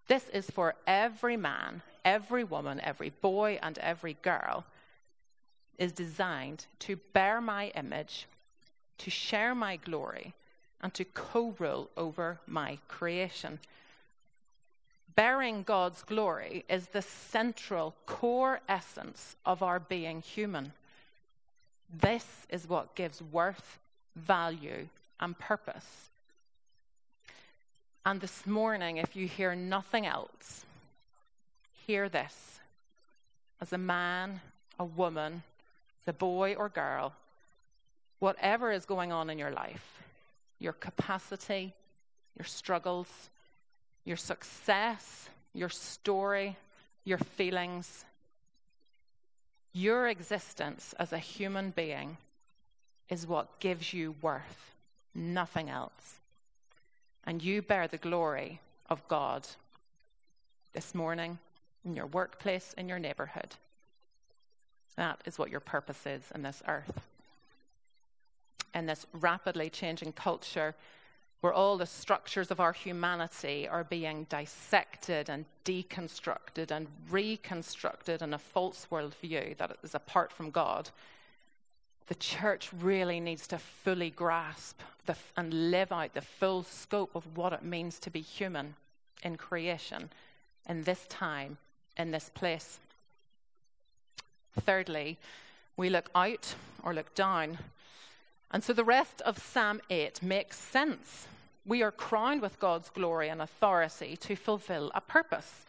This 0.07 0.29
is 0.29 0.49
for 0.49 0.75
every 0.87 1.37
man 1.37 1.81
every 2.05 2.43
woman, 2.43 2.79
every 2.83 3.09
boy, 3.09 3.59
and 3.61 3.77
every 3.79 4.17
girl 4.21 4.65
is 5.77 5.91
designed 5.91 6.65
to 6.79 6.95
bear 7.13 7.41
my 7.41 7.67
image, 7.75 8.27
to 8.99 9.09
share 9.09 9.55
my 9.55 9.75
glory, 9.77 10.33
and 10.81 10.93
to 10.93 11.05
co 11.05 11.55
rule 11.59 11.89
over 11.97 12.39
my 12.45 12.77
creation. 12.87 13.59
Bearing 15.15 15.63
God's 15.63 16.03
glory 16.03 16.65
is 16.67 16.87
the 16.87 17.01
central 17.01 17.95
core 18.05 18.59
essence 18.67 19.35
of 19.45 19.61
our 19.61 19.79
being 19.79 20.21
human. 20.21 20.73
This 22.01 22.25
is 22.49 22.67
what 22.67 22.95
gives 22.95 23.21
worth, 23.21 23.79
value, 24.15 24.87
and 25.19 25.37
purpose. 25.37 26.09
And 28.05 28.19
this 28.19 28.45
morning, 28.45 28.97
if 28.97 29.15
you 29.15 29.27
hear 29.27 29.53
nothing 29.55 30.05
else, 30.05 30.65
hear 31.85 32.09
this. 32.09 32.59
As 33.61 33.71
a 33.71 33.77
man, 33.77 34.41
a 34.79 34.83
woman, 34.83 35.43
as 36.01 36.07
a 36.09 36.13
boy 36.13 36.55
or 36.55 36.67
girl, 36.67 37.13
whatever 38.19 38.71
is 38.71 38.85
going 38.85 39.11
on 39.11 39.29
in 39.29 39.37
your 39.37 39.51
life, 39.51 40.01
your 40.59 40.73
capacity, 40.73 41.73
your 42.37 42.45
struggles, 42.45 43.29
your 44.03 44.17
success, 44.17 45.29
your 45.53 45.69
story, 45.69 46.57
your 47.05 47.19
feelings, 47.19 48.05
your 49.73 50.07
existence 50.07 50.93
as 50.99 51.11
a 51.11 51.17
human 51.17 51.71
being 51.71 52.17
is 53.09 53.27
what 53.27 53.59
gives 53.59 53.93
you 53.93 54.15
worth, 54.21 54.71
nothing 55.13 55.69
else. 55.69 56.19
And 57.25 57.41
you 57.41 57.61
bear 57.61 57.87
the 57.87 57.97
glory 57.97 58.59
of 58.89 59.07
God 59.07 59.47
this 60.73 60.93
morning, 60.93 61.39
in 61.85 61.93
your 61.95 62.05
workplace, 62.05 62.73
in 62.77 62.87
your 62.87 62.99
neighborhood. 62.99 63.55
That 64.95 65.21
is 65.25 65.37
what 65.37 65.49
your 65.49 65.59
purpose 65.59 66.05
is 66.05 66.21
in 66.33 66.43
this 66.43 66.61
earth. 66.67 67.01
In 68.73 68.85
this 68.85 69.05
rapidly 69.13 69.69
changing 69.69 70.13
culture, 70.13 70.75
where 71.43 71.51
all 71.51 71.77
the 71.77 71.85
structures 71.85 72.51
of 72.51 72.61
our 72.61 72.71
humanity 72.71 73.67
are 73.67 73.83
being 73.83 74.25
dissected 74.29 75.29
and 75.29 75.43
deconstructed 75.65 76.71
and 76.71 76.87
reconstructed 77.09 78.21
in 78.21 78.33
a 78.33 78.39
false 78.39 78.87
worldview 78.89 79.57
that 79.57 79.75
is 79.83 79.93
apart 79.93 80.31
from 80.31 80.49
God, 80.49 80.89
the 82.07 82.15
church 82.15 82.69
really 82.71 83.19
needs 83.19 83.45
to 83.45 83.57
fully 83.57 84.09
grasp 84.09 84.79
the, 85.05 85.17
and 85.35 85.69
live 85.69 85.91
out 85.91 86.13
the 86.13 86.21
full 86.21 86.63
scope 86.63 87.13
of 87.13 87.35
what 87.35 87.51
it 87.51 87.61
means 87.61 87.99
to 87.99 88.09
be 88.09 88.21
human 88.21 88.75
in 89.21 89.35
creation 89.35 90.11
in 90.69 90.83
this 90.83 91.05
time, 91.09 91.57
in 91.97 92.11
this 92.11 92.31
place. 92.33 92.79
Thirdly, 94.61 95.17
we 95.75 95.89
look 95.89 96.09
out 96.15 96.55
or 96.83 96.93
look 96.93 97.13
down. 97.15 97.57
And 98.53 98.63
so 98.63 98.71
the 98.71 98.85
rest 98.85 99.19
of 99.21 99.39
Psalm 99.39 99.81
8 99.89 100.23
makes 100.23 100.57
sense 100.57 101.27
we 101.65 101.81
are 101.81 101.91
crowned 101.91 102.41
with 102.41 102.59
God's 102.59 102.89
glory 102.89 103.29
and 103.29 103.41
authority 103.41 104.17
to 104.17 104.35
fulfill 104.35 104.91
a 104.93 105.01
purpose. 105.01 105.65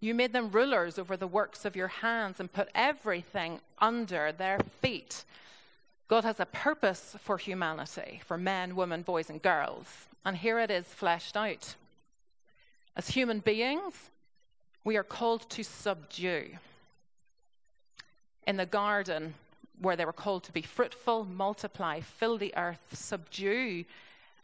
You 0.00 0.14
made 0.14 0.32
them 0.32 0.50
rulers 0.50 0.98
over 0.98 1.16
the 1.16 1.26
works 1.26 1.64
of 1.64 1.76
your 1.76 1.88
hands 1.88 2.40
and 2.40 2.52
put 2.52 2.68
everything 2.74 3.60
under 3.78 4.32
their 4.32 4.60
feet. 4.80 5.24
God 6.06 6.24
has 6.24 6.40
a 6.40 6.46
purpose 6.46 7.14
for 7.20 7.36
humanity, 7.36 8.22
for 8.24 8.38
men, 8.38 8.74
women, 8.74 9.02
boys, 9.02 9.28
and 9.28 9.42
girls. 9.42 10.06
And 10.24 10.36
here 10.36 10.58
it 10.58 10.70
is 10.70 10.86
fleshed 10.86 11.36
out. 11.36 11.74
As 12.96 13.08
human 13.10 13.40
beings, 13.40 14.10
we 14.82 14.96
are 14.96 15.04
called 15.04 15.48
to 15.50 15.62
subdue. 15.62 16.52
In 18.46 18.56
the 18.56 18.66
garden, 18.66 19.34
where 19.80 19.96
they 19.96 20.04
were 20.04 20.12
called 20.12 20.44
to 20.44 20.52
be 20.52 20.62
fruitful, 20.62 21.24
multiply, 21.24 22.00
fill 22.00 22.38
the 22.38 22.54
earth, 22.56 22.80
subdue 22.92 23.84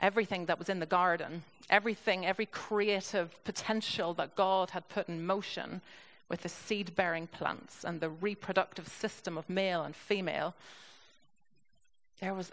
everything 0.01 0.47
that 0.47 0.59
was 0.59 0.69
in 0.69 0.81
the 0.81 0.87
garden, 0.87 1.43
everything, 1.71 2.27
every 2.27 2.47
creative 2.47 3.43
potential 3.45 4.15
that 4.15 4.37
God 4.37 4.71
had 4.71 4.89
put 4.89 5.09
in 5.09 5.25
motion 5.25 5.81
with 6.29 6.43
the 6.43 6.49
seed 6.49 6.95
bearing 6.95 7.27
plants 7.27 7.85
and 7.85 8.01
the 8.01 8.09
reproductive 8.09 8.89
system 8.89 9.37
of 9.37 9.49
male 9.49 9.83
and 9.83 9.95
female, 9.95 10.55
there 12.21 12.35
was 12.35 12.51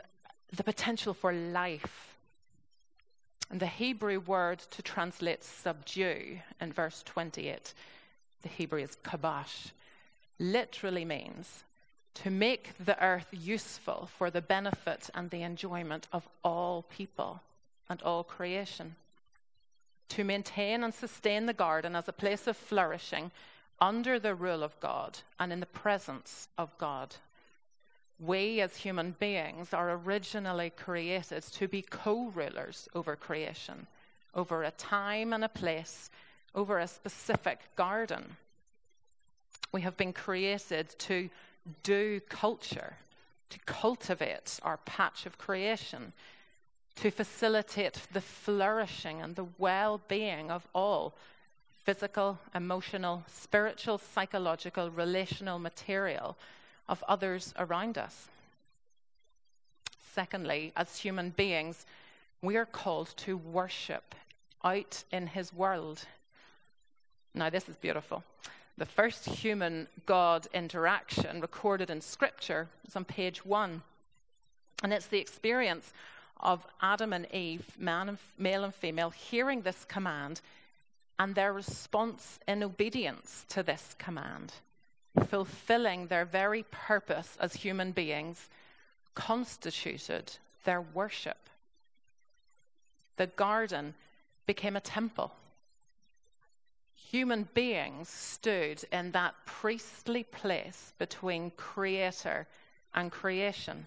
the 0.56 0.64
potential 0.64 1.14
for 1.14 1.32
life. 1.32 2.16
And 3.50 3.60
the 3.60 3.68
Hebrew 3.68 4.20
word 4.20 4.60
to 4.72 4.82
translate 4.82 5.44
subdue 5.44 6.40
in 6.60 6.72
verse 6.72 7.04
28, 7.04 7.74
the 8.44 8.50
Hebrew 8.50 8.80
is 8.80 8.98
kabash, 9.04 9.72
literally 10.40 11.06
means 11.06 11.64
to 12.14 12.30
make 12.30 12.72
the 12.84 13.02
earth 13.04 13.28
useful 13.32 14.10
for 14.18 14.30
the 14.30 14.42
benefit 14.42 15.10
and 15.14 15.30
the 15.30 15.42
enjoyment 15.42 16.08
of 16.12 16.28
all 16.44 16.84
people 16.84 17.42
and 17.90 18.02
all 18.02 18.24
creation. 18.24 18.96
To 20.10 20.24
maintain 20.24 20.84
and 20.84 20.94
sustain 20.94 21.46
the 21.46 21.54
garden 21.54 21.96
as 21.96 22.08
a 22.08 22.14
place 22.14 22.48
of 22.48 22.58
flourishing 22.58 23.32
under 23.80 24.20
the 24.20 24.36
rule 24.36 24.64
of 24.64 24.80
God 24.80 25.20
and 25.40 25.52
in 25.52 25.60
the 25.60 25.66
presence 25.66 26.48
of 26.58 26.78
God. 26.78 27.16
We 28.20 28.62
as 28.62 28.76
human 28.76 29.16
beings 29.20 29.74
are 29.74 29.92
originally 29.92 30.70
created 30.70 31.44
to 31.44 31.68
be 31.68 31.82
co 31.82 32.28
rulers 32.36 32.88
over 32.94 33.16
creation, 33.16 33.88
over 34.36 34.64
a 34.64 34.72
time 34.72 35.34
and 35.34 35.44
a 35.44 35.50
place, 35.50 36.12
over 36.54 36.78
a 36.78 36.88
specific 36.88 37.60
garden. 37.76 38.38
We 39.72 39.82
have 39.82 39.98
been 39.98 40.14
created 40.14 40.94
to 41.00 41.30
do 41.84 42.20
culture, 42.30 42.98
to 43.50 43.60
cultivate 43.66 44.60
our 44.64 44.78
patch 44.78 45.26
of 45.26 45.38
creation, 45.38 46.14
to 46.96 47.12
facilitate 47.12 48.00
the 48.12 48.22
flourishing 48.22 49.22
and 49.22 49.36
the 49.36 49.48
well 49.58 50.02
being 50.08 50.52
of 50.52 50.68
all 50.74 51.14
physical, 51.84 52.38
emotional, 52.54 53.24
spiritual, 53.28 53.98
psychological, 53.98 54.92
relational 54.92 55.58
material 55.58 56.38
of 56.88 57.04
others 57.08 57.54
around 57.58 57.98
us. 57.98 58.28
Secondly, 60.14 60.74
as 60.76 60.98
human 60.98 61.30
beings, 61.32 61.86
we 62.42 62.58
are 62.58 62.66
called 62.66 63.14
to 63.18 63.38
worship 63.38 64.14
out 64.64 65.04
in 65.12 65.28
His 65.28 65.54
world. 65.54 66.06
Now, 67.34 67.50
this 67.50 67.70
is 67.70 67.78
beautiful. 67.78 68.24
The 68.78 68.86
first 68.86 69.26
human 69.26 69.88
God 70.06 70.48
interaction 70.54 71.42
recorded 71.42 71.90
in 71.90 72.02
Scripture 72.02 72.70
is 72.88 72.96
on 72.96 73.06
page 73.06 73.46
one. 73.46 73.84
And 74.84 74.94
it's 74.94 75.08
the 75.08 75.20
experience 75.20 75.94
of 76.40 76.66
Adam 76.82 77.14
and 77.14 77.32
Eve, 77.34 77.66
man 77.78 78.10
and, 78.10 78.18
male 78.38 78.64
and 78.64 78.74
female, 78.74 79.12
hearing 79.12 79.62
this 79.62 79.86
command 79.86 80.42
and 81.20 81.36
their 81.36 81.54
response 81.54 82.40
in 82.48 82.64
obedience 82.64 83.46
to 83.50 83.62
this 83.62 83.96
command, 84.00 84.54
fulfilling 85.28 86.08
their 86.08 86.26
very 86.26 86.64
purpose 86.72 87.38
as 87.40 87.54
human 87.54 87.92
beings, 87.92 88.50
constituted 89.14 90.38
their 90.64 90.82
worship. 90.82 91.38
The 93.18 93.28
garden 93.28 93.94
became 94.48 94.76
a 94.76 94.82
temple 94.82 95.32
human 97.12 97.46
beings 97.54 98.08
stood 98.08 98.86
in 98.90 99.12
that 99.12 99.36
priestly 99.46 100.24
place 100.24 100.94
between 100.98 101.52
creator 101.58 102.48
and 102.94 103.12
creation. 103.12 103.86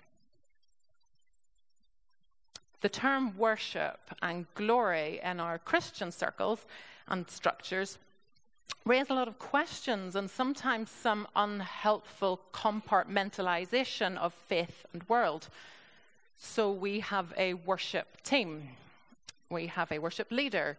The 2.83 2.91
term 2.91 3.39
worship 3.39 3.99
and 4.21 4.45
glory 4.55 5.21
in 5.25 5.41
our 5.41 5.59
Christian 5.59 6.13
circles 6.13 6.67
and 7.09 7.31
structures 7.31 7.99
raise 8.85 9.09
a 9.09 9.15
lot 9.15 9.29
of 9.29 9.39
questions 9.39 10.17
and 10.17 10.31
sometimes 10.31 10.91
some 10.91 11.27
unhelpful 11.35 12.41
compartmentalization 12.53 14.19
of 14.19 14.35
faith 14.35 14.85
and 14.93 15.03
world. 15.09 15.49
So 16.37 16.71
we 16.71 17.01
have 17.01 17.33
a 17.39 17.55
worship 17.55 18.23
team, 18.23 18.69
we 19.49 19.69
have 19.69 19.91
a 19.91 19.99
worship 19.99 20.31
leader, 20.31 20.77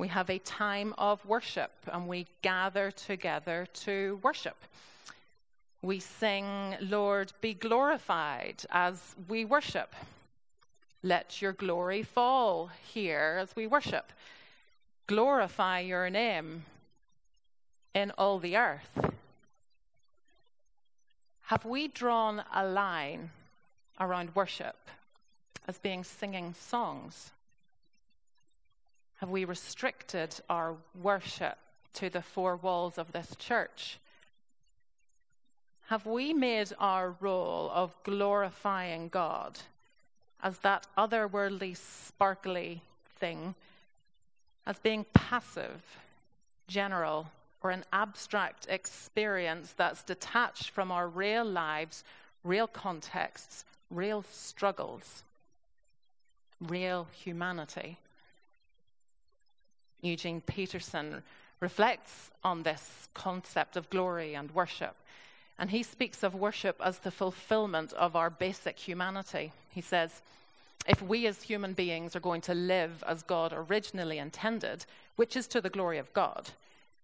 we 0.00 0.08
have 0.08 0.30
a 0.30 0.38
time 0.38 0.94
of 0.96 1.24
worship 1.26 1.72
and 1.92 2.08
we 2.08 2.26
gather 2.40 2.90
together 2.90 3.66
to 3.74 4.18
worship. 4.22 4.56
We 5.82 6.00
sing, 6.00 6.76
Lord, 6.80 7.32
be 7.42 7.52
glorified 7.52 8.64
as 8.70 9.14
we 9.28 9.44
worship. 9.44 9.94
Let 11.02 11.42
your 11.42 11.52
glory 11.52 12.02
fall 12.02 12.70
here 12.94 13.38
as 13.40 13.54
we 13.54 13.66
worship. 13.66 14.12
Glorify 15.06 15.80
your 15.80 16.08
name 16.08 16.64
in 17.94 18.10
all 18.12 18.38
the 18.38 18.56
earth. 18.56 19.12
Have 21.42 21.64
we 21.64 21.88
drawn 21.88 22.42
a 22.54 22.64
line 22.66 23.30
around 23.98 24.34
worship 24.34 24.76
as 25.68 25.76
being 25.78 26.04
singing 26.04 26.54
songs? 26.54 27.32
Have 29.20 29.28
we 29.28 29.44
restricted 29.44 30.34
our 30.48 30.76
worship 30.94 31.58
to 31.92 32.08
the 32.08 32.22
four 32.22 32.56
walls 32.56 32.96
of 32.96 33.12
this 33.12 33.36
church? 33.38 33.98
Have 35.88 36.06
we 36.06 36.32
made 36.32 36.72
our 36.78 37.14
role 37.20 37.70
of 37.74 37.92
glorifying 38.02 39.10
God 39.10 39.58
as 40.42 40.56
that 40.60 40.86
otherworldly, 40.96 41.76
sparkly 41.76 42.80
thing 43.18 43.54
as 44.66 44.78
being 44.78 45.04
passive, 45.12 45.82
general, 46.66 47.30
or 47.60 47.72
an 47.72 47.84
abstract 47.92 48.66
experience 48.70 49.74
that's 49.76 50.02
detached 50.02 50.70
from 50.70 50.90
our 50.90 51.06
real 51.06 51.44
lives, 51.44 52.04
real 52.42 52.66
contexts, 52.66 53.66
real 53.90 54.24
struggles, 54.30 55.24
real 56.58 57.06
humanity. 57.12 57.98
Eugene 60.02 60.40
Peterson 60.40 61.22
reflects 61.60 62.30
on 62.42 62.62
this 62.62 63.08
concept 63.14 63.76
of 63.76 63.90
glory 63.90 64.34
and 64.34 64.50
worship. 64.52 64.96
And 65.58 65.70
he 65.70 65.82
speaks 65.82 66.22
of 66.22 66.34
worship 66.34 66.80
as 66.82 67.00
the 67.00 67.10
fulfillment 67.10 67.92
of 67.92 68.16
our 68.16 68.30
basic 68.30 68.78
humanity. 68.78 69.52
He 69.70 69.82
says, 69.82 70.22
if 70.88 71.02
we 71.02 71.26
as 71.26 71.42
human 71.42 71.74
beings 71.74 72.16
are 72.16 72.20
going 72.20 72.40
to 72.42 72.54
live 72.54 73.04
as 73.06 73.22
God 73.22 73.52
originally 73.54 74.18
intended, 74.18 74.86
which 75.16 75.36
is 75.36 75.46
to 75.48 75.60
the 75.60 75.68
glory 75.68 75.98
of 75.98 76.12
God, 76.14 76.50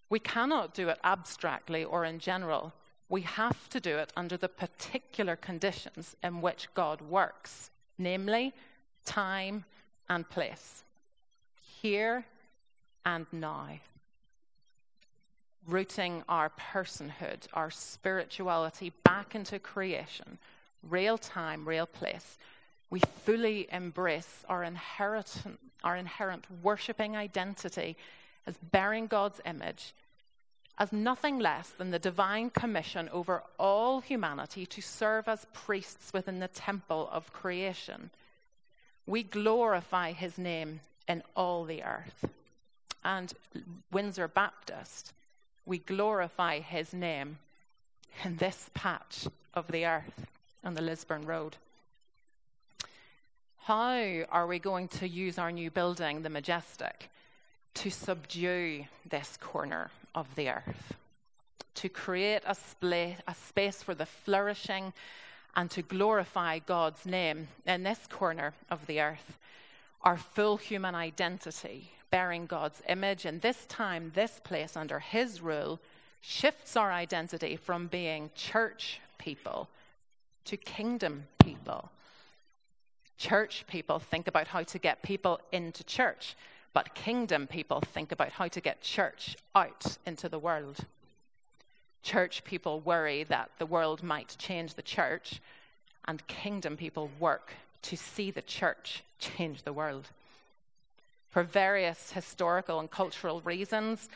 we 0.08 0.18
cannot 0.18 0.72
do 0.72 0.88
it 0.88 0.98
abstractly 1.04 1.84
or 1.84 2.04
in 2.04 2.18
general. 2.18 2.72
We 3.08 3.20
have 3.22 3.68
to 3.70 3.80
do 3.80 3.98
it 3.98 4.12
under 4.16 4.36
the 4.36 4.48
particular 4.48 5.36
conditions 5.36 6.16
in 6.22 6.40
which 6.40 6.68
God 6.74 7.02
works, 7.02 7.70
namely 7.98 8.54
time 9.04 9.64
and 10.08 10.28
place, 10.28 10.82
here 11.82 12.24
and 13.06 13.24
now. 13.32 13.78
Rooting 15.66 16.22
our 16.28 16.50
personhood, 16.50 17.46
our 17.54 17.70
spirituality 17.70 18.92
back 19.02 19.34
into 19.34 19.58
creation, 19.58 20.36
real 20.82 21.16
time, 21.16 21.66
real 21.66 21.86
place 21.86 22.36
we 22.90 23.00
fully 23.24 23.68
embrace 23.72 24.44
our 24.48 24.62
inherent, 24.62 25.42
our 25.82 25.96
inherent 25.96 26.46
worshipping 26.62 27.16
identity 27.16 27.96
as 28.46 28.56
bearing 28.58 29.06
God's 29.06 29.40
image 29.44 29.94
as 30.78 30.92
nothing 30.92 31.38
less 31.38 31.70
than 31.70 31.90
the 31.90 31.98
divine 31.98 32.50
commission 32.50 33.08
over 33.08 33.42
all 33.58 34.00
humanity 34.00 34.66
to 34.66 34.82
serve 34.82 35.26
as 35.26 35.46
priests 35.54 36.12
within 36.12 36.38
the 36.38 36.48
temple 36.48 37.08
of 37.10 37.32
creation. 37.32 38.10
We 39.06 39.22
glorify 39.22 40.12
his 40.12 40.36
name 40.36 40.80
in 41.08 41.22
all 41.34 41.64
the 41.64 41.82
earth. 41.82 42.26
And 43.06 43.32
Windsor 43.92 44.26
Baptist, 44.26 45.12
we 45.64 45.78
glorify 45.78 46.58
his 46.58 46.92
name 46.92 47.38
in 48.24 48.36
this 48.38 48.68
patch 48.74 49.28
of 49.54 49.68
the 49.68 49.86
earth 49.86 50.26
on 50.64 50.74
the 50.74 50.82
Lisburn 50.82 51.24
Road. 51.24 51.56
How 53.58 54.24
are 54.28 54.48
we 54.48 54.58
going 54.58 54.88
to 54.88 55.06
use 55.06 55.38
our 55.38 55.52
new 55.52 55.70
building, 55.70 56.22
the 56.22 56.30
Majestic, 56.30 57.08
to 57.74 57.90
subdue 57.90 58.86
this 59.08 59.36
corner 59.36 59.92
of 60.12 60.34
the 60.34 60.48
earth? 60.48 60.94
To 61.76 61.88
create 61.88 62.42
a, 62.44 62.56
spla- 62.56 63.20
a 63.28 63.34
space 63.36 63.84
for 63.84 63.94
the 63.94 64.06
flourishing 64.06 64.92
and 65.54 65.70
to 65.70 65.82
glorify 65.82 66.58
God's 66.58 67.06
name 67.06 67.46
in 67.66 67.84
this 67.84 68.08
corner 68.10 68.52
of 68.68 68.84
the 68.88 69.00
earth? 69.00 69.38
Our 70.02 70.16
full 70.16 70.56
human 70.56 70.96
identity, 70.96 71.92
bearing 72.10 72.46
God's 72.46 72.82
image 72.88 73.24
and 73.24 73.40
this 73.40 73.66
time, 73.66 74.12
this 74.14 74.40
place, 74.44 74.76
under 74.76 75.00
His 75.00 75.40
rule, 75.40 75.80
shifts 76.20 76.76
our 76.76 76.92
identity 76.92 77.56
from 77.56 77.86
being 77.86 78.30
church 78.34 79.00
people 79.18 79.68
to 80.44 80.56
kingdom 80.56 81.24
people 81.42 81.90
Church 83.18 83.64
people 83.66 83.98
think 83.98 84.28
about 84.28 84.48
how 84.48 84.62
to 84.62 84.78
get 84.78 85.02
people 85.02 85.40
into 85.50 85.82
church, 85.84 86.36
but 86.74 86.94
kingdom 86.94 87.46
people 87.46 87.80
think 87.80 88.12
about 88.12 88.32
how 88.32 88.48
to 88.48 88.60
get 88.60 88.82
church 88.82 89.36
out 89.54 89.96
into 90.04 90.28
the 90.28 90.38
world. 90.38 90.80
Church 92.02 92.44
people 92.44 92.80
worry 92.80 93.24
that 93.24 93.50
the 93.58 93.66
world 93.66 94.02
might 94.02 94.36
change 94.38 94.74
the 94.74 94.82
church, 94.82 95.40
and 96.06 96.26
kingdom 96.26 96.76
people 96.76 97.10
work 97.18 97.54
to 97.82 97.96
see 97.96 98.30
the 98.30 98.42
church 98.42 99.02
change 99.18 99.62
the 99.62 99.72
world. 99.72 100.10
For 101.36 101.42
various 101.42 102.12
historical 102.12 102.80
and 102.80 102.90
cultural 102.90 103.42
reasons, 103.42 104.08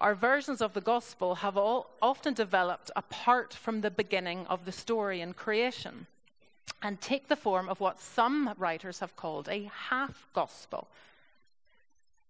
our 0.00 0.16
versions 0.16 0.60
of 0.60 0.72
the 0.72 0.80
gospel 0.80 1.36
have 1.36 1.56
all 1.56 1.90
often 2.02 2.34
developed 2.34 2.90
apart 2.96 3.54
from 3.54 3.82
the 3.82 3.90
beginning 3.92 4.48
of 4.48 4.64
the 4.64 4.72
story 4.72 5.20
in 5.20 5.32
creation 5.32 6.08
and 6.82 7.00
take 7.00 7.28
the 7.28 7.36
form 7.36 7.68
of 7.68 7.78
what 7.78 8.00
some 8.00 8.52
writers 8.58 8.98
have 8.98 9.14
called 9.14 9.48
a 9.48 9.70
half 9.90 10.26
gospel. 10.32 10.88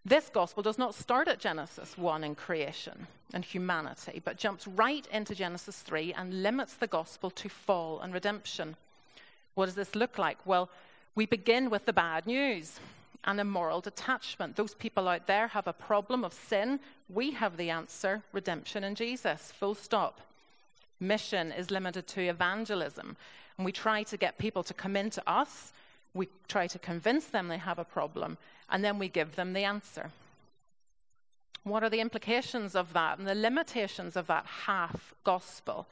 This 0.05 0.29
gospel 0.29 0.63
does 0.63 0.77
not 0.77 0.95
start 0.95 1.29
at 1.29 1.41
Genesis 1.41 1.97
1 1.97 2.23
in 2.23 2.35
creation 2.35 3.07
and 3.33 3.43
humanity, 3.43 4.21
but 4.23 4.37
jumps 4.37 4.69
right 4.69 5.09
into 5.11 5.35
Genesis 5.35 5.81
3 5.81 6.13
and 6.13 6.43
limits 6.43 6.75
the 6.75 6.87
gospel 6.87 7.31
to 7.31 7.49
fall 7.49 8.01
and 8.01 8.13
redemption. 8.13 8.77
What 9.55 9.65
does 9.65 9.77
this 9.77 9.95
look 9.95 10.19
like? 10.19 10.37
Well, 10.45 10.69
we 11.15 11.25
begin 11.25 11.71
with 11.71 11.87
the 11.87 11.95
bad 11.95 12.27
news 12.27 12.79
and 13.27 13.41
a 13.41 13.45
moral 13.45 13.81
detachment. 13.81 14.57
Those 14.57 14.75
people 14.75 15.09
out 15.09 15.27
there 15.27 15.49
have 15.49 15.67
a 15.67 15.73
problem 15.73 16.25
of 16.25 16.33
sin. 16.33 16.81
We 17.09 17.33
have 17.33 17.57
the 17.57 17.71
answer 17.71 18.23
redemption 18.33 18.85
in 18.85 18.95
Jesus. 18.95 19.53
Full 19.59 19.75
stop. 19.75 20.21
Mission 21.01 21.53
is 21.53 21.71
limited 21.71 22.07
to 22.09 22.23
evangelism. 22.23 23.17
And 23.59 23.65
we 23.65 23.73
try 23.73 24.03
to 24.05 24.17
get 24.17 24.39
people 24.39 24.63
to 24.63 24.75
come 24.75 24.97
into 24.97 25.23
us. 25.29 25.73
We 26.15 26.29
try 26.49 26.67
to 26.69 26.79
convince 26.79 27.27
them 27.27 27.49
they 27.49 27.59
have 27.59 27.79
a 27.79 27.85
problem, 27.85 28.39
and 28.71 28.83
then 28.83 28.99
we 28.99 29.09
give 29.09 29.37
them 29.37 29.53
the 29.53 29.65
answer. 29.65 30.11
What 31.63 31.83
are 31.83 31.91
the 31.91 32.01
implications 32.01 32.75
of 32.75 32.93
that 32.93 33.19
and 33.19 33.27
the 33.27 33.35
limitations 33.35 34.17
of 34.17 34.29
that 34.29 34.47
half 34.47 35.15
gospel? 35.25 35.87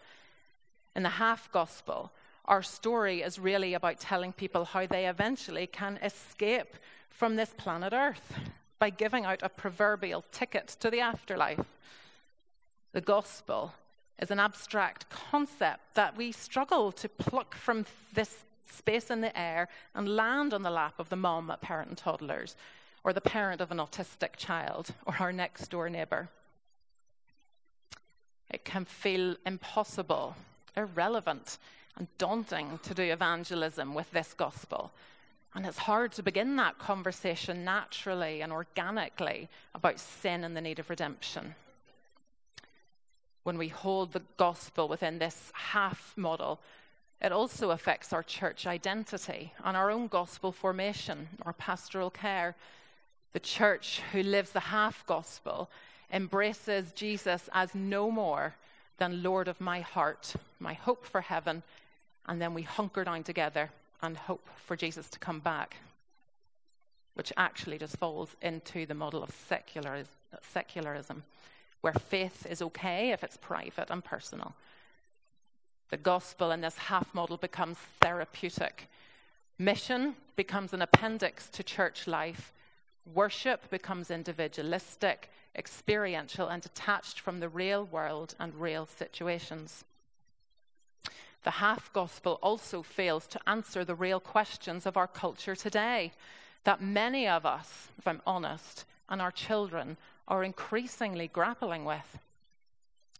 In 0.96 1.02
the 1.02 1.08
half 1.08 1.50
gospel, 1.52 2.10
our 2.44 2.62
story 2.62 3.22
is 3.22 3.38
really 3.38 3.74
about 3.74 3.98
telling 3.98 4.32
people 4.32 4.64
how 4.64 4.86
they 4.86 5.06
eventually 5.08 5.66
can 5.66 5.98
escape 6.02 6.76
from 7.14 7.36
this 7.36 7.54
planet 7.56 7.92
Earth 7.92 8.34
by 8.80 8.90
giving 8.90 9.24
out 9.24 9.38
a 9.42 9.48
proverbial 9.48 10.24
ticket 10.32 10.76
to 10.80 10.90
the 10.90 11.00
afterlife. 11.00 11.64
The 12.92 13.00
gospel 13.00 13.72
is 14.20 14.32
an 14.32 14.40
abstract 14.40 15.08
concept 15.10 15.94
that 15.94 16.16
we 16.16 16.32
struggle 16.32 16.90
to 16.92 17.08
pluck 17.08 17.54
from 17.54 17.86
this 18.14 18.44
space 18.68 19.10
in 19.10 19.20
the 19.20 19.36
air 19.38 19.68
and 19.94 20.16
land 20.16 20.52
on 20.52 20.62
the 20.62 20.70
lap 20.70 20.94
of 20.98 21.08
the 21.08 21.16
mom 21.16 21.50
at 21.50 21.60
parent 21.60 21.88
and 21.88 21.98
toddlers, 21.98 22.56
or 23.04 23.12
the 23.12 23.20
parent 23.20 23.60
of 23.60 23.70
an 23.70 23.78
autistic 23.78 24.36
child, 24.36 24.88
or 25.06 25.14
our 25.20 25.32
next 25.32 25.68
door 25.68 25.88
neighbour. 25.88 26.28
It 28.50 28.64
can 28.64 28.84
feel 28.84 29.36
impossible, 29.46 30.34
irrelevant, 30.76 31.58
and 31.96 32.08
daunting 32.18 32.80
to 32.82 32.92
do 32.92 33.02
evangelism 33.02 33.94
with 33.94 34.10
this 34.10 34.34
gospel. 34.34 34.90
And 35.54 35.66
it's 35.66 35.78
hard 35.78 36.12
to 36.12 36.22
begin 36.22 36.56
that 36.56 36.78
conversation 36.78 37.64
naturally 37.64 38.40
and 38.42 38.52
organically 38.52 39.48
about 39.74 40.00
sin 40.00 40.42
and 40.42 40.56
the 40.56 40.60
need 40.60 40.78
of 40.78 40.90
redemption 40.90 41.54
when 43.44 43.58
we 43.58 43.68
hold 43.68 44.12
the 44.12 44.22
gospel 44.36 44.88
within 44.88 45.18
this 45.18 45.52
half 45.54 46.12
model, 46.16 46.58
it 47.20 47.30
also 47.30 47.70
affects 47.70 48.12
our 48.12 48.22
church 48.22 48.66
identity 48.66 49.52
and 49.62 49.76
our 49.76 49.90
own 49.90 50.08
gospel 50.08 50.50
formation, 50.50 51.28
our 51.42 51.52
pastoral 51.52 52.10
care. 52.10 52.56
The 53.32 53.40
church 53.40 54.00
who 54.12 54.22
lives 54.22 54.50
the 54.50 54.60
half 54.60 55.06
gospel 55.06 55.70
embraces 56.12 56.92
Jesus 56.92 57.48
as 57.52 57.74
no 57.74 58.10
more 58.10 58.54
than 58.98 59.22
Lord 59.22 59.48
of 59.48 59.60
my 59.60 59.80
heart, 59.80 60.34
my 60.58 60.72
hope 60.72 61.04
for 61.04 61.20
heaven, 61.20 61.62
and 62.26 62.40
then 62.40 62.54
we 62.54 62.62
hunker 62.62 63.04
down 63.04 63.22
together 63.24 63.70
and 64.02 64.16
hope 64.16 64.48
for 64.56 64.76
Jesus 64.76 65.08
to 65.10 65.18
come 65.18 65.40
back, 65.40 65.76
which 67.14 67.32
actually 67.36 67.78
just 67.78 67.96
falls 67.96 68.36
into 68.42 68.86
the 68.86 68.94
model 68.94 69.22
of 69.22 69.34
secularism 70.42 71.22
where 71.84 71.92
faith 71.92 72.46
is 72.48 72.62
okay 72.62 73.10
if 73.10 73.22
it's 73.22 73.36
private 73.36 73.90
and 73.90 74.02
personal. 74.02 74.54
The 75.90 75.98
gospel 75.98 76.50
in 76.50 76.62
this 76.62 76.78
half 76.78 77.12
model 77.12 77.36
becomes 77.36 77.76
therapeutic. 78.00 78.88
Mission 79.58 80.16
becomes 80.34 80.72
an 80.72 80.80
appendix 80.80 81.50
to 81.50 81.62
church 81.62 82.06
life. 82.06 82.54
Worship 83.12 83.68
becomes 83.68 84.10
individualistic, 84.10 85.28
experiential, 85.54 86.48
and 86.48 86.62
detached 86.62 87.20
from 87.20 87.40
the 87.40 87.50
real 87.50 87.84
world 87.84 88.34
and 88.40 88.54
real 88.54 88.86
situations. 88.86 89.84
The 91.44 91.50
half 91.50 91.92
gospel 91.92 92.38
also 92.42 92.82
fails 92.82 93.26
to 93.28 93.40
answer 93.48 93.84
the 93.84 93.94
real 93.94 94.18
questions 94.18 94.86
of 94.86 94.96
our 94.96 95.06
culture 95.06 95.54
today 95.54 96.12
that 96.64 96.82
many 96.82 97.28
of 97.28 97.44
us, 97.44 97.88
if 97.98 98.08
I'm 98.08 98.22
honest, 98.26 98.86
and 99.10 99.20
our 99.20 99.30
children 99.30 99.98
are 100.26 100.42
increasingly 100.42 101.28
grappling 101.28 101.84
with. 101.84 102.18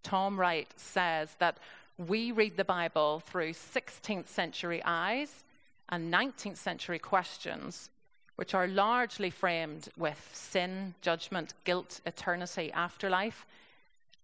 Tom 0.02 0.40
Wright 0.40 0.68
says 0.76 1.36
that 1.38 1.58
we 1.98 2.32
read 2.32 2.56
the 2.56 2.64
Bible 2.64 3.20
through 3.26 3.52
16th 3.52 4.28
century 4.28 4.82
eyes 4.84 5.44
and 5.90 6.12
19th 6.12 6.56
century 6.56 6.98
questions, 6.98 7.90
which 8.36 8.54
are 8.54 8.66
largely 8.66 9.28
framed 9.28 9.90
with 9.98 10.30
sin, 10.32 10.94
judgment, 11.02 11.52
guilt, 11.64 12.00
eternity, 12.06 12.72
afterlife. 12.72 13.44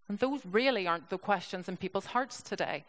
And 0.09 0.17
those 0.17 0.41
really 0.45 0.87
aren't 0.87 1.09
the 1.09 1.19
questions 1.19 1.69
in 1.69 1.77
people's 1.77 2.07
hearts 2.07 2.41
today. 2.41 2.83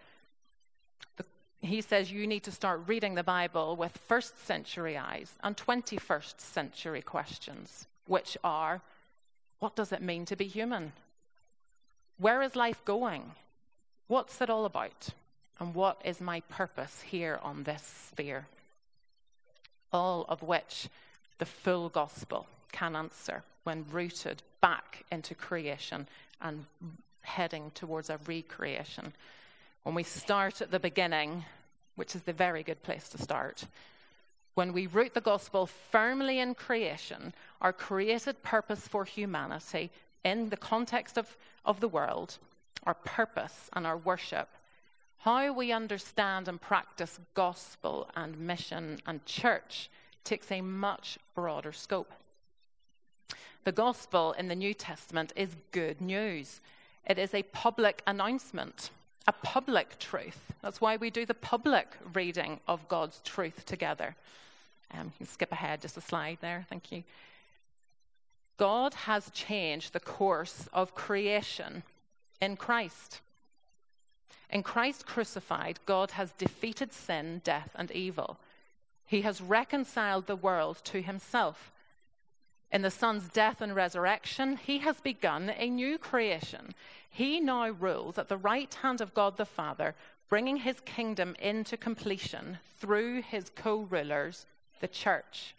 He 1.62 1.80
says 1.80 2.10
you 2.10 2.26
need 2.26 2.42
to 2.42 2.50
start 2.50 2.82
reading 2.88 3.14
the 3.14 3.22
Bible 3.22 3.76
with 3.76 3.96
first 3.96 4.44
century 4.44 4.96
eyes 4.96 5.32
and 5.44 5.56
21st 5.56 6.40
century 6.40 7.02
questions, 7.02 7.86
which 8.06 8.36
are 8.42 8.82
what 9.60 9.76
does 9.76 9.92
it 9.92 10.02
mean 10.02 10.24
to 10.24 10.34
be 10.34 10.46
human? 10.46 10.92
Where 12.18 12.42
is 12.42 12.56
life 12.56 12.84
going? 12.84 13.30
What's 14.08 14.40
it 14.40 14.50
all 14.50 14.64
about? 14.64 15.10
And 15.60 15.72
what 15.72 16.00
is 16.04 16.20
my 16.20 16.40
purpose 16.40 17.02
here 17.02 17.38
on 17.44 17.62
this 17.62 18.08
sphere? 18.10 18.48
All 19.92 20.24
of 20.28 20.42
which 20.42 20.88
the 21.38 21.46
full 21.46 21.88
gospel 21.88 22.46
can 22.72 22.96
answer 22.96 23.44
when 23.62 23.86
rooted 23.88 24.42
back 24.60 25.04
into 25.12 25.36
creation 25.36 26.08
and 26.40 26.64
heading 27.20 27.70
towards 27.72 28.10
a 28.10 28.18
recreation. 28.26 29.12
When 29.82 29.94
we 29.94 30.04
start 30.04 30.60
at 30.60 30.70
the 30.70 30.78
beginning, 30.78 31.44
which 31.96 32.14
is 32.14 32.22
the 32.22 32.32
very 32.32 32.62
good 32.62 32.82
place 32.82 33.08
to 33.10 33.18
start, 33.18 33.64
when 34.54 34.72
we 34.72 34.86
root 34.86 35.14
the 35.14 35.20
gospel 35.20 35.66
firmly 35.66 36.38
in 36.38 36.54
creation, 36.54 37.32
our 37.60 37.72
created 37.72 38.42
purpose 38.42 38.86
for 38.86 39.04
humanity 39.04 39.90
in 40.24 40.50
the 40.50 40.56
context 40.56 41.18
of, 41.18 41.36
of 41.64 41.80
the 41.80 41.88
world, 41.88 42.38
our 42.84 42.94
purpose 42.94 43.70
and 43.72 43.86
our 43.86 43.96
worship, 43.96 44.48
how 45.18 45.52
we 45.52 45.72
understand 45.72 46.48
and 46.48 46.60
practice 46.60 47.18
gospel 47.34 48.10
and 48.14 48.38
mission 48.38 48.98
and 49.06 49.24
church 49.24 49.88
takes 50.24 50.52
a 50.52 50.60
much 50.60 51.18
broader 51.34 51.72
scope. 51.72 52.12
The 53.64 53.72
gospel 53.72 54.32
in 54.32 54.48
the 54.48 54.56
New 54.56 54.74
Testament 54.74 55.32
is 55.36 55.56
good 55.70 56.00
news. 56.00 56.60
It 57.06 57.18
is 57.18 57.32
a 57.34 57.44
public 57.44 58.02
announcement, 58.06 58.90
a 59.26 59.32
public 59.32 59.98
truth. 59.98 60.52
That's 60.62 60.80
why 60.80 60.96
we 60.96 61.10
do 61.10 61.26
the 61.26 61.34
public 61.34 61.88
reading 62.12 62.60
of 62.66 62.86
God's 62.88 63.20
truth 63.24 63.64
together. 63.64 64.16
Um, 64.92 65.06
you 65.06 65.12
can 65.18 65.26
skip 65.26 65.52
ahead 65.52 65.82
just 65.82 65.96
a 65.96 66.00
slide 66.00 66.38
there. 66.40 66.66
Thank 66.68 66.92
you. 66.92 67.02
God 68.58 68.94
has 68.94 69.30
changed 69.30 69.92
the 69.92 70.00
course 70.00 70.68
of 70.72 70.94
creation 70.94 71.82
in 72.40 72.56
Christ. 72.56 73.20
In 74.50 74.62
Christ 74.62 75.06
crucified, 75.06 75.80
God 75.86 76.12
has 76.12 76.32
defeated 76.32 76.92
sin, 76.92 77.40
death, 77.42 77.70
and 77.74 77.90
evil. 77.90 78.38
He 79.06 79.22
has 79.22 79.40
reconciled 79.40 80.26
the 80.26 80.36
world 80.36 80.80
to 80.84 81.00
himself. 81.00 81.72
In 82.72 82.80
the 82.80 82.90
Son's 82.90 83.28
death 83.28 83.60
and 83.60 83.76
resurrection, 83.76 84.56
he 84.56 84.78
has 84.78 85.00
begun 85.00 85.52
a 85.56 85.68
new 85.68 85.98
creation. 85.98 86.74
He 87.10 87.38
now 87.38 87.68
rules 87.68 88.16
at 88.16 88.28
the 88.28 88.38
right 88.38 88.72
hand 88.72 89.02
of 89.02 89.12
God 89.12 89.36
the 89.36 89.44
Father, 89.44 89.94
bringing 90.30 90.56
his 90.56 90.80
kingdom 90.80 91.36
into 91.38 91.76
completion 91.76 92.58
through 92.78 93.20
his 93.20 93.50
co 93.54 93.80
rulers, 93.80 94.46
the 94.80 94.88
church. 94.88 95.54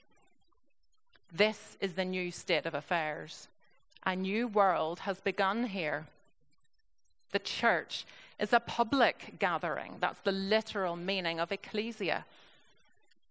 This 1.32 1.78
is 1.80 1.94
the 1.94 2.06
new 2.06 2.32
state 2.32 2.66
of 2.66 2.74
affairs. 2.74 3.48
A 4.06 4.16
new 4.16 4.48
world 4.48 5.00
has 5.00 5.22
begun 5.22 5.66
here. 5.66 6.08
The 7.32 7.40
church 7.40 8.06
is 8.40 8.54
a 8.54 8.60
public 8.60 9.36
gathering. 9.38 9.98
That's 10.00 10.20
the 10.22 10.32
literal 10.32 10.96
meaning 10.96 11.40
of 11.40 11.52
ecclesia. 11.52 12.26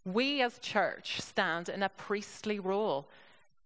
We 0.05 0.41
as 0.41 0.59
church 0.59 1.21
stand 1.21 1.69
in 1.69 1.83
a 1.83 1.89
priestly 1.89 2.59
role, 2.59 3.09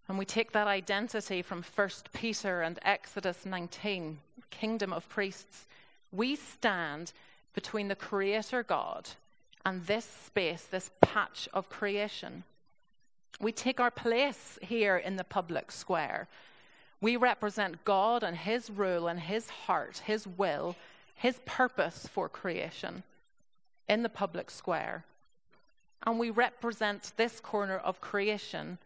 and 0.08 0.18
we 0.18 0.24
take 0.24 0.52
that 0.52 0.68
identity 0.68 1.42
from 1.42 1.62
1 1.62 1.88
Peter 2.12 2.62
and 2.62 2.78
Exodus 2.82 3.44
19, 3.44 4.18
kingdom 4.50 4.92
of 4.92 5.08
priests. 5.08 5.66
We 6.12 6.36
stand 6.36 7.12
between 7.54 7.88
the 7.88 7.96
Creator 7.96 8.62
God 8.62 9.08
and 9.64 9.84
this 9.86 10.04
space, 10.04 10.62
this 10.70 10.90
patch 11.00 11.48
of 11.52 11.68
creation. 11.68 12.44
We 13.40 13.50
take 13.50 13.80
our 13.80 13.90
place 13.90 14.58
here 14.62 14.96
in 14.96 15.16
the 15.16 15.24
public 15.24 15.72
square. 15.72 16.28
We 17.00 17.16
represent 17.16 17.84
God 17.84 18.22
and 18.22 18.36
His 18.36 18.70
rule 18.70 19.08
and 19.08 19.18
His 19.18 19.50
heart, 19.50 20.02
His 20.06 20.26
will, 20.26 20.76
His 21.14 21.40
purpose 21.44 22.08
for 22.12 22.28
creation 22.28 23.02
in 23.88 24.04
the 24.04 24.08
public 24.08 24.50
square. 24.50 25.04
And 26.06 26.18
we 26.20 26.30
represent 26.30 27.12
this 27.16 27.40
corner 27.40 27.76
of 27.76 28.00
creation 28.00 28.78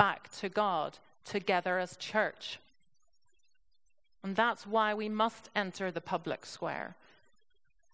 back 0.00 0.32
to 0.32 0.48
God 0.48 0.96
together 1.26 1.78
as 1.78 1.94
church. 1.98 2.58
And 4.24 4.34
that's 4.34 4.66
why 4.66 4.94
we 4.94 5.10
must 5.10 5.50
enter 5.54 5.90
the 5.90 6.00
public 6.00 6.46
square. 6.46 6.96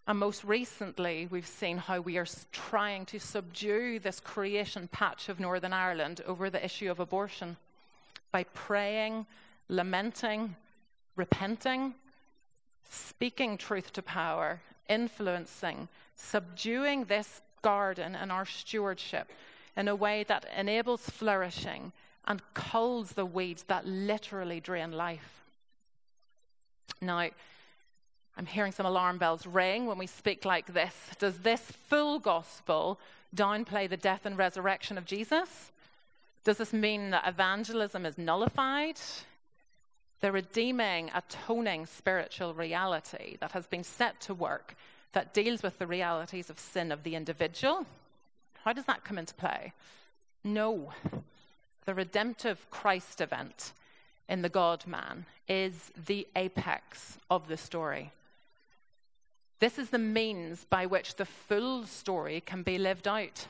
And 0.07 0.17
most 0.21 0.45
recently, 0.45 1.27
we've 1.29 1.49
seen 1.49 1.79
how 1.79 1.99
we 1.99 2.17
are 2.17 2.27
trying 2.53 3.07
to 3.07 3.19
subdue 3.19 3.99
this 3.99 4.21
creation 4.21 4.89
patch 4.93 5.29
of 5.29 5.41
Northern 5.41 5.73
Ireland 5.73 6.21
over 6.29 6.49
the 6.49 6.65
issue 6.65 6.93
of 6.93 7.01
abortion 7.01 7.57
by 8.31 8.45
praying, 8.55 9.27
lamenting, 9.69 10.55
repenting, 11.17 11.93
speaking 12.89 13.59
truth 13.59 13.93
to 13.95 14.03
power, 14.03 14.61
influencing, 14.89 15.89
subduing 16.15 17.07
this 17.07 17.43
garden 17.63 18.15
and 18.15 18.31
our 18.31 18.47
stewardship 18.47 19.29
in 19.77 19.89
a 19.89 19.97
way 19.97 20.25
that 20.25 20.47
enables 20.57 21.03
flourishing 21.03 21.93
and 22.27 22.43
culls 22.55 23.13
the 23.13 23.27
weeds 23.27 23.65
that 23.65 23.87
literally 23.87 24.61
drain 24.61 24.93
life. 24.93 25.45
Now, 27.01 27.29
I'm 28.37 28.47
hearing 28.47 28.73
some 28.73 28.87
alarm 28.87 29.19
bells 29.19 29.47
ring 29.47 29.87
when 29.87 29.99
we 29.99 30.07
speak 30.07 30.45
like 30.45 30.73
this. 30.73 30.95
Does 31.19 31.39
this 31.39 31.61
full 31.61 32.19
gospel 32.19 32.99
downplay 33.35 33.89
the 33.89 33.97
death 33.97 34.27
and 34.27 34.37
resurrection 34.37 34.99
of 34.99 35.05
Jesus? 35.05 35.71
Does 36.45 36.59
this 36.59 36.73
mean 36.73 37.11
that 37.11 37.27
evangelism 37.27 38.07
is 38.07 38.19
nullified? 38.19 38.99
The 40.21 40.33
redeeming, 40.33 41.11
atoning 41.15 41.87
spiritual 41.87 42.55
reality 42.55 43.37
that 43.41 43.53
has 43.53 43.67
been 43.67 43.85
set 43.85 44.21
to 44.23 44.35
work 44.35 44.75
that 45.13 45.35
deals 45.35 45.63
with 45.63 45.79
the 45.79 45.87
realities 45.87 46.51
of 46.51 46.59
sin 46.59 46.93
of 46.93 47.03
the 47.03 47.15
individual. 47.15 47.87
How 48.67 48.73
does 48.73 48.87
that 48.87 49.05
come 49.05 49.17
into 49.17 49.33
play? 49.33 49.73
No. 50.43 50.93
The 51.85 51.95
redemptive 51.95 52.69
Christ 52.69 53.21
event 53.21 53.73
in 54.29 54.43
the 54.43 54.49
God 54.49 54.89
man 54.89 55.25
is 55.49 55.93
the 56.09 56.27
apex 56.35 57.17
of 57.31 57.47
the 57.47 57.57
story. 57.57 58.11
This 59.61 59.79
is 59.79 59.91
the 59.91 60.01
means 60.01 60.67
by 60.69 60.85
which 60.85 61.15
the 61.15 61.25
full 61.25 61.85
story 61.87 62.43
can 62.45 62.65
be 62.65 62.77
lived 62.77 63.07
out. 63.07 63.47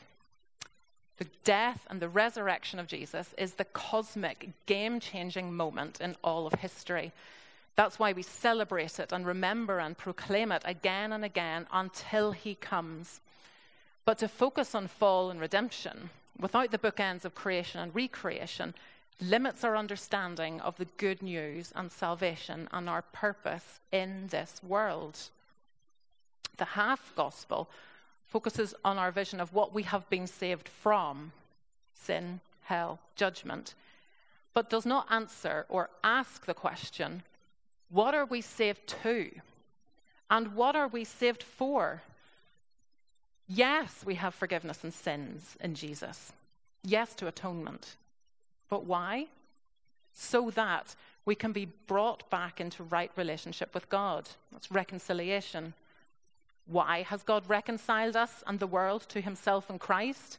The 1.17 1.29
death 1.45 1.87
and 1.89 1.99
the 1.99 2.11
resurrection 2.11 2.79
of 2.79 2.87
Jesus 2.87 3.33
is 3.39 3.55
the 3.55 3.65
cosmic, 3.65 4.51
game 4.67 5.01
changing 5.01 5.57
moment 5.57 5.99
in 5.99 6.15
all 6.23 6.47
of 6.47 6.61
history. 6.61 7.11
That's 7.75 7.99
why 7.99 8.13
we 8.13 8.23
celebrate 8.23 8.99
it 8.99 9.13
and 9.13 9.25
remember 9.25 9.79
and 9.79 9.97
proclaim 9.97 10.53
it 10.53 10.63
again 10.67 11.11
and 11.11 11.25
again 11.25 11.67
until 11.73 12.33
he 12.33 12.55
comes. 12.55 13.23
But 14.07 14.19
to 14.19 14.29
focus 14.29 14.75
on 14.75 14.89
fall 14.89 15.31
and 15.31 15.39
redemption 15.39 16.09
without 16.41 16.71
the 16.71 16.79
bookends 16.79 17.27
of 17.27 17.35
creation 17.35 17.81
and 17.81 17.95
recreation 17.95 18.75
limits 19.21 19.65
our 19.65 19.77
understanding 19.77 20.61
of 20.63 20.77
the 20.77 20.87
good 20.97 21.23
news 21.23 21.73
and 21.77 21.93
salvation 21.93 22.69
and 22.73 22.89
our 22.89 23.03
purpose 23.03 23.81
in 23.93 24.29
this 24.29 24.63
world 24.63 25.19
the 26.57 26.65
half 26.65 27.13
gospel 27.15 27.69
focuses 28.27 28.75
on 28.85 28.99
our 28.99 29.11
vision 29.11 29.41
of 29.41 29.53
what 29.53 29.75
we 29.75 29.83
have 29.85 30.09
been 30.11 30.27
saved 30.27 30.69
from 30.69 31.33
sin, 31.95 32.41
hell, 32.63 32.99
judgment, 33.15 33.75
but 34.53 34.71
does 34.71 34.87
not 34.87 35.07
answer 35.11 35.67
or 35.69 35.91
ask 36.03 36.47
the 36.47 36.55
question 36.55 37.23
what 37.89 38.15
are 38.15 38.25
we 38.25 38.41
saved 38.41 38.87
to? 39.03 39.31
And 40.29 40.57
what 40.57 40.75
are 40.75 40.89
we 40.89 41.05
saved 41.05 41.45
for? 41.45 42.03
Yes, 43.49 44.03
we 44.05 44.17
have 44.17 44.35
forgiveness 44.35 44.83
and 44.83 44.93
sins 44.93 45.57
in 45.61 45.75
Jesus. 45.75 46.33
Yes 46.83 47.15
to 47.15 47.29
atonement. 47.29 47.97
But 48.69 48.85
why? 48.85 49.27
So 50.13 50.51
that 50.51 50.97
we 51.25 51.35
can 51.35 51.53
be 51.53 51.69
brought 51.87 52.29
back 52.31 52.61
into 52.61 52.83
right 52.83 53.11
relationship 53.17 53.75
with 53.75 53.89
God. 53.89 54.29
That's 54.53 54.71
reconciliation. 54.71 55.75
Why 56.67 57.03
has 57.03 57.23
God 57.23 57.49
reconciled 57.49 58.17
us 58.17 58.43
and 58.47 58.59
the 58.59 58.67
world 58.67 59.03
to 59.11 59.21
himself 59.21 59.71
in 59.71 59.79
Christ? 59.79 60.39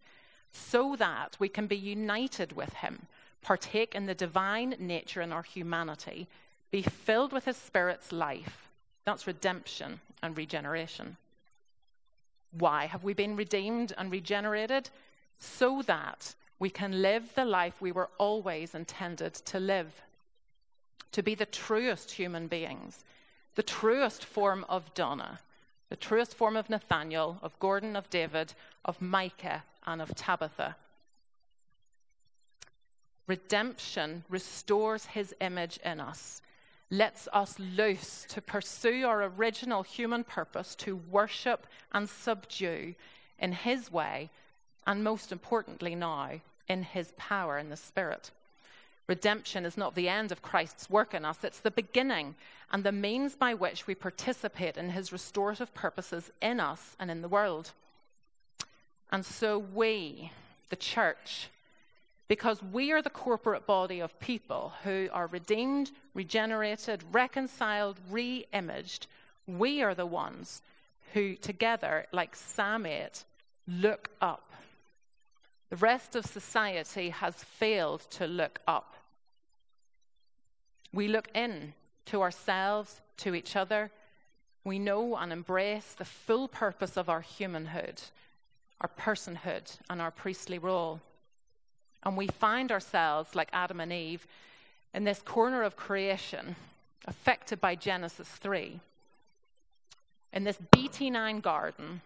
So 0.51 0.95
that 0.97 1.35
we 1.39 1.49
can 1.49 1.67
be 1.67 1.77
united 1.77 2.53
with 2.53 2.73
him, 2.73 3.07
partake 3.41 3.95
in 3.95 4.05
the 4.05 4.15
divine 4.15 4.75
nature 4.79 5.21
in 5.21 5.31
our 5.31 5.43
humanity, 5.43 6.27
be 6.71 6.81
filled 6.81 7.31
with 7.31 7.45
his 7.45 7.57
Spirit's 7.57 8.11
life. 8.11 8.69
That's 9.05 9.27
redemption 9.27 10.01
and 10.21 10.37
regeneration. 10.37 11.17
Why 12.51 12.85
have 12.85 13.03
we 13.03 13.13
been 13.13 13.35
redeemed 13.35 13.93
and 13.97 14.11
regenerated? 14.11 14.89
So 15.37 15.81
that 15.83 16.35
we 16.59 16.69
can 16.69 17.01
live 17.01 17.33
the 17.35 17.45
life 17.45 17.81
we 17.81 17.91
were 17.91 18.09
always 18.17 18.73
intended 18.73 19.33
to 19.35 19.59
live. 19.59 20.01
To 21.11 21.23
be 21.23 21.35
the 21.35 21.45
truest 21.45 22.11
human 22.11 22.47
beings, 22.47 23.03
the 23.55 23.63
truest 23.63 24.25
form 24.25 24.65
of 24.69 24.93
Donna, 24.93 25.39
the 25.89 25.95
truest 25.95 26.35
form 26.35 26.57
of 26.57 26.69
Nathaniel, 26.69 27.37
of 27.41 27.57
Gordon, 27.59 27.95
of 27.95 28.09
David, 28.09 28.53
of 28.83 29.01
Micah, 29.01 29.63
and 29.85 30.01
of 30.01 30.13
Tabitha. 30.15 30.75
Redemption 33.25 34.23
restores 34.29 35.05
his 35.05 35.35
image 35.41 35.79
in 35.83 35.99
us, 35.99 36.41
lets 36.89 37.27
us 37.33 37.59
loose 37.59 38.25
to 38.29 38.41
pursue 38.41 39.05
our 39.05 39.23
original 39.23 39.83
human 39.83 40.23
purpose 40.23 40.75
to 40.75 40.95
worship 40.95 41.67
and 41.91 42.09
subdue 42.09 42.95
in 43.39 43.51
his 43.51 43.91
way, 43.91 44.29
and 44.85 45.03
most 45.03 45.31
importantly 45.31 45.95
now, 45.95 46.31
in 46.67 46.83
his 46.83 47.11
power 47.17 47.57
in 47.57 47.69
the 47.69 47.77
Spirit. 47.77 48.31
Redemption 49.07 49.65
is 49.65 49.77
not 49.77 49.95
the 49.95 50.09
end 50.09 50.31
of 50.31 50.41
Christ's 50.41 50.89
work 50.89 51.13
in 51.13 51.23
us, 51.23 51.43
it's 51.43 51.59
the 51.59 51.71
beginning 51.71 52.35
and 52.71 52.83
the 52.83 52.91
means 52.91 53.35
by 53.35 53.53
which 53.53 53.87
we 53.87 53.95
participate 53.95 54.75
in 54.75 54.89
his 54.89 55.13
restorative 55.13 55.73
purposes 55.73 56.31
in 56.41 56.59
us 56.59 56.95
and 56.99 57.09
in 57.09 57.21
the 57.21 57.29
world. 57.29 57.71
And 59.09 59.25
so 59.25 59.57
we, 59.57 60.31
the 60.69 60.75
church, 60.75 61.49
because 62.27 62.61
we 62.61 62.91
are 62.91 63.01
the 63.01 63.09
corporate 63.09 63.65
body 63.65 63.99
of 63.99 64.19
people 64.19 64.73
who 64.83 65.07
are 65.13 65.27
redeemed, 65.27 65.91
regenerated, 66.13 67.03
reconciled, 67.11 67.99
re 68.09 68.45
imaged, 68.53 69.07
we 69.47 69.81
are 69.81 69.95
the 69.95 70.05
ones 70.05 70.61
who, 71.13 71.35
together, 71.35 72.05
like 72.11 72.35
8, 72.59 73.23
look 73.67 74.09
up. 74.21 74.51
The 75.69 75.77
rest 75.77 76.15
of 76.15 76.25
society 76.25 77.09
has 77.09 77.35
failed 77.35 78.01
to 78.11 78.27
look 78.27 78.59
up. 78.67 78.95
We 80.93 81.07
look 81.07 81.29
in 81.33 81.73
to 82.07 82.21
ourselves, 82.21 83.01
to 83.17 83.35
each 83.35 83.55
other. 83.55 83.91
We 84.63 84.79
know 84.79 85.15
and 85.15 85.31
embrace 85.31 85.93
the 85.97 86.05
full 86.05 86.47
purpose 86.47 86.97
of 86.97 87.09
our 87.09 87.21
humanhood, 87.21 88.01
our 88.81 88.89
personhood, 88.89 89.77
and 89.89 90.01
our 90.01 90.11
priestly 90.11 90.59
role. 90.59 91.01
And 92.07 92.15
we 92.15 92.27
find 92.27 92.71
ourselves, 92.71 93.35
like 93.35 93.49
Adam 93.51 93.81
and 93.81 93.91
Eve, 93.91 94.25
in 94.93 95.03
this 95.03 95.21
corner 95.21 95.61
of 95.61 95.75
creation, 95.75 96.55
affected 97.05 97.59
by 97.59 97.75
Genesis 97.75 98.29
3, 98.29 98.79
in 100.31 100.45
this 100.45 100.57
BT9 100.73 101.41
garden, 101.41 101.99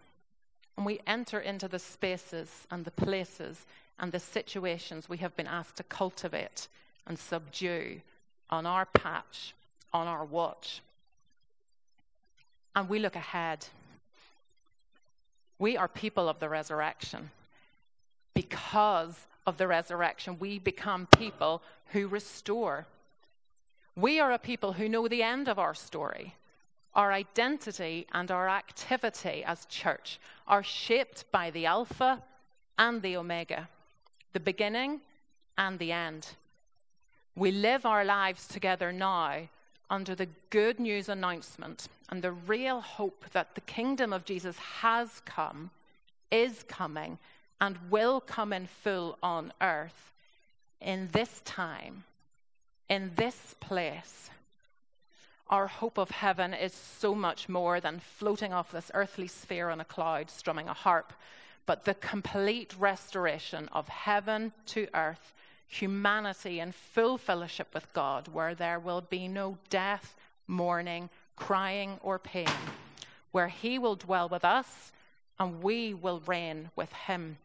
and 0.76 0.88
we 0.88 1.02
enter 1.06 1.40
into 1.40 1.68
the 1.68 1.78
spaces 1.78 2.66
and 2.72 2.84
the 2.84 2.90
places 2.90 3.68
and 4.00 4.12
the 4.12 4.20
situations 4.20 5.08
we 5.08 5.18
have 5.18 5.36
been 5.36 5.46
asked 5.46 5.76
to 5.76 5.84
cultivate 5.84 6.68
and 7.06 7.20
subdue 7.20 8.02
on 8.50 8.66
our 8.66 8.88
patch, 8.88 9.54
on 9.94 10.08
our 10.08 10.26
watch. 10.26 10.82
And 12.76 12.90
we 12.90 12.98
look 12.98 13.16
ahead. 13.16 13.68
We 15.60 15.78
are 15.78 15.88
people 15.88 16.28
of 16.28 16.40
the 16.40 16.50
resurrection. 16.50 17.30
Because 18.34 19.28
of 19.46 19.58
the 19.58 19.68
resurrection, 19.68 20.38
we 20.40 20.60
become 20.60 21.08
people 21.18 21.62
who 21.88 22.08
restore. 22.08 22.86
We 23.96 24.20
are 24.20 24.32
a 24.32 24.40
people 24.40 24.74
who 24.74 24.90
know 24.90 25.08
the 25.08 25.24
end 25.24 25.48
of 25.48 25.60
our 25.60 25.74
story. 25.74 26.36
Our 26.94 27.12
identity 27.12 28.08
and 28.12 28.30
our 28.30 28.50
activity 28.50 29.44
as 29.46 29.66
church 29.66 30.20
are 30.48 30.64
shaped 30.64 31.26
by 31.32 31.50
the 31.50 31.66
Alpha 31.66 32.22
and 32.78 33.02
the 33.02 33.16
Omega, 33.18 33.70
the 34.34 34.40
beginning 34.40 35.02
and 35.58 35.80
the 35.80 35.92
end. 35.92 36.28
We 37.36 37.52
live 37.52 37.86
our 37.86 38.04
lives 38.04 38.48
together 38.48 38.92
now 38.92 39.48
under 39.90 40.16
the 40.16 40.28
good 40.50 40.80
news 40.80 41.10
announcement 41.10 41.88
and 42.10 42.22
the 42.22 42.32
real 42.32 42.82
hope 42.82 43.26
that 43.32 43.56
the 43.56 43.62
kingdom 43.62 44.12
of 44.12 44.26
Jesus 44.26 44.58
has 44.58 45.22
come, 45.26 45.70
is 46.30 46.64
coming, 46.64 47.18
and 47.62 47.78
will 47.92 48.20
come 48.20 48.52
in 48.52 48.66
full 48.66 49.18
on 49.22 49.54
earth 49.62 50.12
in 50.82 51.08
this 51.14 51.42
time, 51.46 52.04
in 52.90 53.12
this 53.16 53.56
place. 53.60 54.32
Our 55.48 55.68
hope 55.68 56.00
of 56.00 56.10
heaven 56.10 56.56
is 56.56 56.74
so 56.74 57.14
much 57.14 57.48
more 57.48 57.80
than 57.80 58.00
floating 58.00 58.52
off 58.52 58.72
this 58.72 58.90
earthly 58.96 59.28
sphere 59.28 59.70
on 59.70 59.80
a 59.80 59.86
cloud, 59.86 60.32
strumming 60.32 60.68
a 60.68 60.74
harp, 60.74 61.14
but 61.68 61.86
the 61.86 61.94
complete 61.94 62.74
restoration 62.80 63.70
of 63.72 63.88
heaven 63.88 64.54
to 64.68 64.88
earth 64.96 65.34
humanity 65.68 66.60
in 66.60 66.72
full 66.72 67.18
fellowship 67.18 67.74
with 67.74 67.94
God, 67.94 68.28
where 68.28 68.56
there 68.56 68.80
will 68.80 69.02
be 69.02 69.28
no 69.28 69.58
death, 69.70 70.16
mourning, 70.48 71.10
crying, 71.38 71.98
or 72.02 72.20
pain, 72.20 72.50
where 73.32 73.48
He 73.48 73.80
will 73.80 73.96
dwell 73.96 74.28
with 74.28 74.44
us 74.44 74.92
and 75.40 75.64
we 75.64 75.94
will 75.94 76.22
reign 76.26 76.70
with 76.76 76.92
Him. 76.94 77.38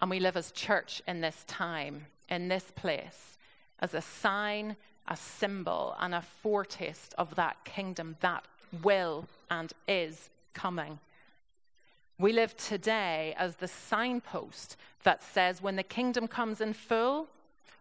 And 0.00 0.10
we 0.10 0.20
live 0.20 0.36
as 0.36 0.50
church 0.50 1.02
in 1.06 1.20
this 1.20 1.44
time, 1.46 2.06
in 2.28 2.48
this 2.48 2.70
place, 2.74 3.38
as 3.80 3.94
a 3.94 4.00
sign, 4.00 4.76
a 5.08 5.16
symbol, 5.16 5.94
and 6.00 6.14
a 6.14 6.22
foretaste 6.22 7.14
of 7.16 7.34
that 7.36 7.64
kingdom 7.64 8.16
that 8.20 8.44
will 8.82 9.26
and 9.50 9.72
is 9.86 10.30
coming. 10.52 10.98
We 12.18 12.32
live 12.32 12.56
today 12.56 13.34
as 13.36 13.56
the 13.56 13.68
signpost 13.68 14.76
that 15.02 15.22
says 15.22 15.62
when 15.62 15.76
the 15.76 15.82
kingdom 15.82 16.28
comes 16.28 16.60
in 16.60 16.72
full, 16.72 17.28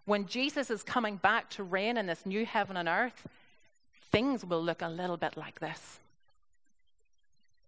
when 0.06 0.26
Jesus 0.26 0.69
is 0.69 0.84
coming 0.84 1.17
back 1.17 1.49
to 1.52 1.63
reign 1.63 1.97
in 1.97 2.08
this 2.08 2.26
new 2.26 2.45
heaven 2.45 2.76
and 2.76 2.89
earth, 2.89 3.28
things 4.12 4.43
will 4.43 4.62
look 4.62 4.82
a 4.82 4.89
little 4.89 5.17
bit 5.17 5.38
like 5.38 5.60
this. 5.60 5.99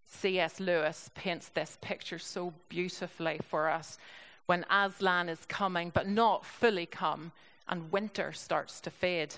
C.S. 0.07 0.59
Lewis 0.59 1.09
paints 1.13 1.49
this 1.49 1.77
picture 1.81 2.19
so 2.19 2.53
beautifully 2.69 3.39
for 3.49 3.69
us 3.69 3.97
when 4.45 4.65
Aslan 4.69 5.29
is 5.29 5.45
coming, 5.47 5.91
but 5.93 6.07
not 6.07 6.45
fully 6.45 6.85
come, 6.85 7.31
and 7.67 7.91
winter 7.91 8.31
starts 8.31 8.79
to 8.81 8.89
fade. 8.89 9.35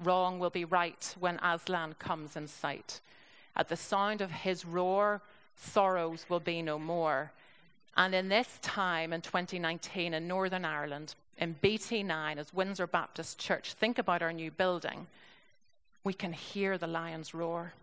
Wrong 0.00 0.38
will 0.38 0.50
be 0.50 0.64
right 0.64 1.14
when 1.20 1.38
Aslan 1.42 1.94
comes 1.98 2.36
in 2.36 2.48
sight. 2.48 3.00
At 3.54 3.68
the 3.68 3.76
sound 3.76 4.20
of 4.20 4.30
his 4.30 4.64
roar, 4.64 5.22
sorrows 5.56 6.26
will 6.28 6.40
be 6.40 6.62
no 6.62 6.78
more. 6.78 7.30
And 7.96 8.14
in 8.14 8.28
this 8.28 8.58
time 8.62 9.12
in 9.12 9.20
2019 9.20 10.14
in 10.14 10.26
Northern 10.26 10.64
Ireland, 10.64 11.14
in 11.38 11.54
BT9 11.62 12.38
as 12.38 12.54
Windsor 12.54 12.86
Baptist 12.86 13.38
Church, 13.38 13.74
think 13.74 13.98
about 13.98 14.22
our 14.22 14.32
new 14.32 14.50
building. 14.50 15.06
We 16.02 16.14
can 16.14 16.32
hear 16.32 16.78
the 16.78 16.86
lions 16.86 17.34
roar. 17.34 17.74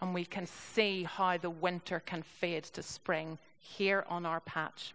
And 0.00 0.14
we 0.14 0.24
can 0.24 0.46
see 0.46 1.04
how 1.04 1.36
the 1.36 1.50
winter 1.50 2.00
can 2.00 2.22
fade 2.22 2.64
to 2.64 2.82
spring 2.82 3.38
here 3.64 4.04
on 4.08 4.24
our 4.24 4.40
patch. 4.40 4.94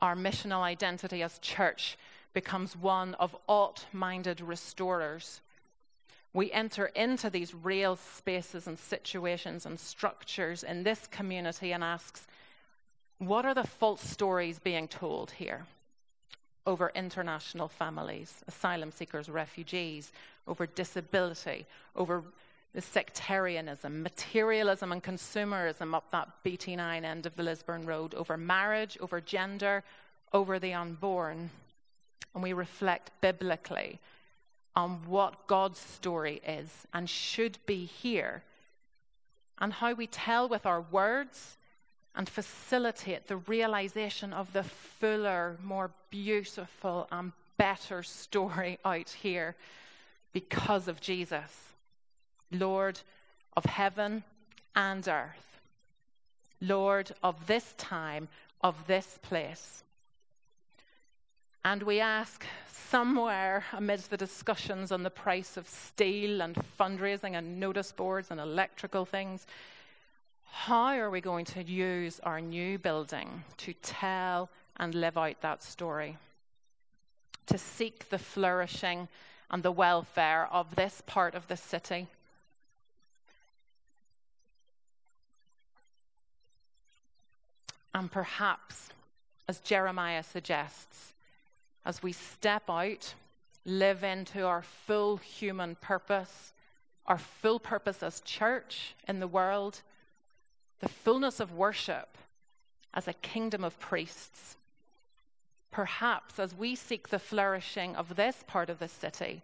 Our 0.00 0.14
missional 0.14 0.60
identity 0.60 1.22
as 1.22 1.38
church 1.38 1.96
becomes 2.34 2.76
one 2.76 3.14
of 3.14 3.34
alt 3.48 3.86
minded 3.92 4.40
restorers 4.40 5.40
we 6.32 6.52
enter 6.52 6.86
into 6.86 7.30
these 7.30 7.54
real 7.54 7.96
spaces 7.96 8.66
and 8.66 8.78
situations 8.78 9.64
and 9.66 9.80
structures 9.80 10.62
in 10.62 10.82
this 10.82 11.06
community 11.06 11.72
and 11.72 11.82
asks, 11.82 12.26
what 13.18 13.44
are 13.44 13.54
the 13.54 13.64
false 13.64 14.02
stories 14.02 14.58
being 14.58 14.86
told 14.88 15.30
here 15.32 15.66
over 16.66 16.92
international 16.94 17.66
families, 17.66 18.42
asylum 18.46 18.92
seekers, 18.92 19.30
refugees, 19.30 20.12
over 20.46 20.66
disability, 20.66 21.64
over 21.96 22.22
the 22.74 22.80
sectarianism, 22.80 24.02
materialism, 24.02 24.92
and 24.92 25.02
consumerism 25.02 25.94
up 25.94 26.10
that 26.10 26.28
BT9 26.44 27.04
end 27.04 27.26
of 27.26 27.34
the 27.36 27.42
Lisburn 27.42 27.86
Road, 27.86 28.14
over 28.14 28.36
marriage, 28.36 28.98
over 29.00 29.20
gender, 29.20 29.82
over 30.32 30.58
the 30.58 30.74
unborn. 30.74 31.50
And 32.34 32.42
we 32.42 32.52
reflect 32.52 33.10
biblically 33.20 33.98
on 34.76 35.00
what 35.06 35.46
God's 35.46 35.80
story 35.80 36.40
is 36.46 36.86
and 36.92 37.08
should 37.10 37.58
be 37.66 37.84
here, 37.84 38.42
and 39.58 39.72
how 39.72 39.92
we 39.94 40.06
tell 40.06 40.48
with 40.48 40.66
our 40.66 40.80
words 40.80 41.56
and 42.14 42.28
facilitate 42.28 43.26
the 43.26 43.36
realization 43.36 44.32
of 44.32 44.52
the 44.52 44.62
fuller, 44.62 45.56
more 45.62 45.90
beautiful, 46.10 47.08
and 47.10 47.32
better 47.56 48.02
story 48.02 48.78
out 48.84 49.10
here 49.10 49.56
because 50.32 50.88
of 50.88 51.00
Jesus, 51.00 51.67
Lord 52.50 53.00
of 53.56 53.64
heaven 53.64 54.24
and 54.74 55.06
earth, 55.06 55.60
Lord 56.60 57.12
of 57.22 57.46
this 57.46 57.74
time, 57.76 58.28
of 58.60 58.86
this 58.86 59.18
place. 59.22 59.82
And 61.64 61.82
we 61.82 62.00
ask 62.00 62.44
somewhere 62.72 63.64
amidst 63.72 64.10
the 64.10 64.16
discussions 64.16 64.90
on 64.90 65.02
the 65.02 65.10
price 65.10 65.56
of 65.56 65.68
steel 65.68 66.40
and 66.40 66.56
fundraising 66.78 67.36
and 67.36 67.60
notice 67.60 67.92
boards 67.92 68.30
and 68.30 68.40
electrical 68.40 69.04
things, 69.04 69.46
how 70.50 70.96
are 70.96 71.10
we 71.10 71.20
going 71.20 71.44
to 71.46 71.62
use 71.62 72.20
our 72.20 72.40
new 72.40 72.78
building 72.78 73.44
to 73.58 73.74
tell 73.74 74.48
and 74.78 74.94
live 74.94 75.18
out 75.18 75.40
that 75.42 75.62
story? 75.62 76.16
To 77.46 77.58
seek 77.58 78.08
the 78.08 78.18
flourishing 78.18 79.08
and 79.50 79.62
the 79.62 79.72
welfare 79.72 80.48
of 80.50 80.74
this 80.74 81.02
part 81.06 81.34
of 81.34 81.46
the 81.48 81.56
city, 81.56 82.08
And 87.94 88.10
perhaps, 88.10 88.90
as 89.48 89.60
Jeremiah 89.60 90.22
suggests, 90.22 91.14
as 91.84 92.02
we 92.02 92.12
step 92.12 92.64
out, 92.68 93.14
live 93.64 94.04
into 94.04 94.44
our 94.44 94.62
full 94.62 95.16
human 95.16 95.74
purpose, 95.76 96.52
our 97.06 97.18
full 97.18 97.58
purpose 97.58 98.02
as 98.02 98.20
church 98.20 98.94
in 99.06 99.20
the 99.20 99.26
world, 99.26 99.82
the 100.80 100.88
fullness 100.88 101.40
of 101.40 101.52
worship 101.52 102.18
as 102.94 103.08
a 103.08 103.12
kingdom 103.14 103.64
of 103.64 103.78
priests. 103.80 104.56
Perhaps 105.70 106.38
as 106.38 106.54
we 106.54 106.74
seek 106.74 107.08
the 107.08 107.18
flourishing 107.18 107.94
of 107.96 108.16
this 108.16 108.42
part 108.46 108.70
of 108.70 108.78
the 108.78 108.88
city, 108.88 109.42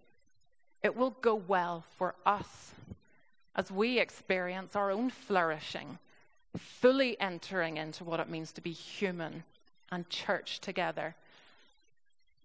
it 0.83 0.96
will 0.96 1.16
go 1.20 1.35
well 1.35 1.85
for 1.96 2.14
us 2.26 2.72
as 3.57 3.70
we 3.70 3.98
experience 3.98 4.74
our 4.74 4.90
own 4.90 5.11
flourishing, 5.11 5.98
fully 6.59 7.19
entering 7.21 7.77
into 7.77 8.05
what 8.05 8.21
it 8.21 8.29
means 8.29 8.53
to 8.53 8.61
be 8.61 8.73
human 8.73 9.45
and 9.90 10.09
church 10.09 10.61
together. 10.61 11.14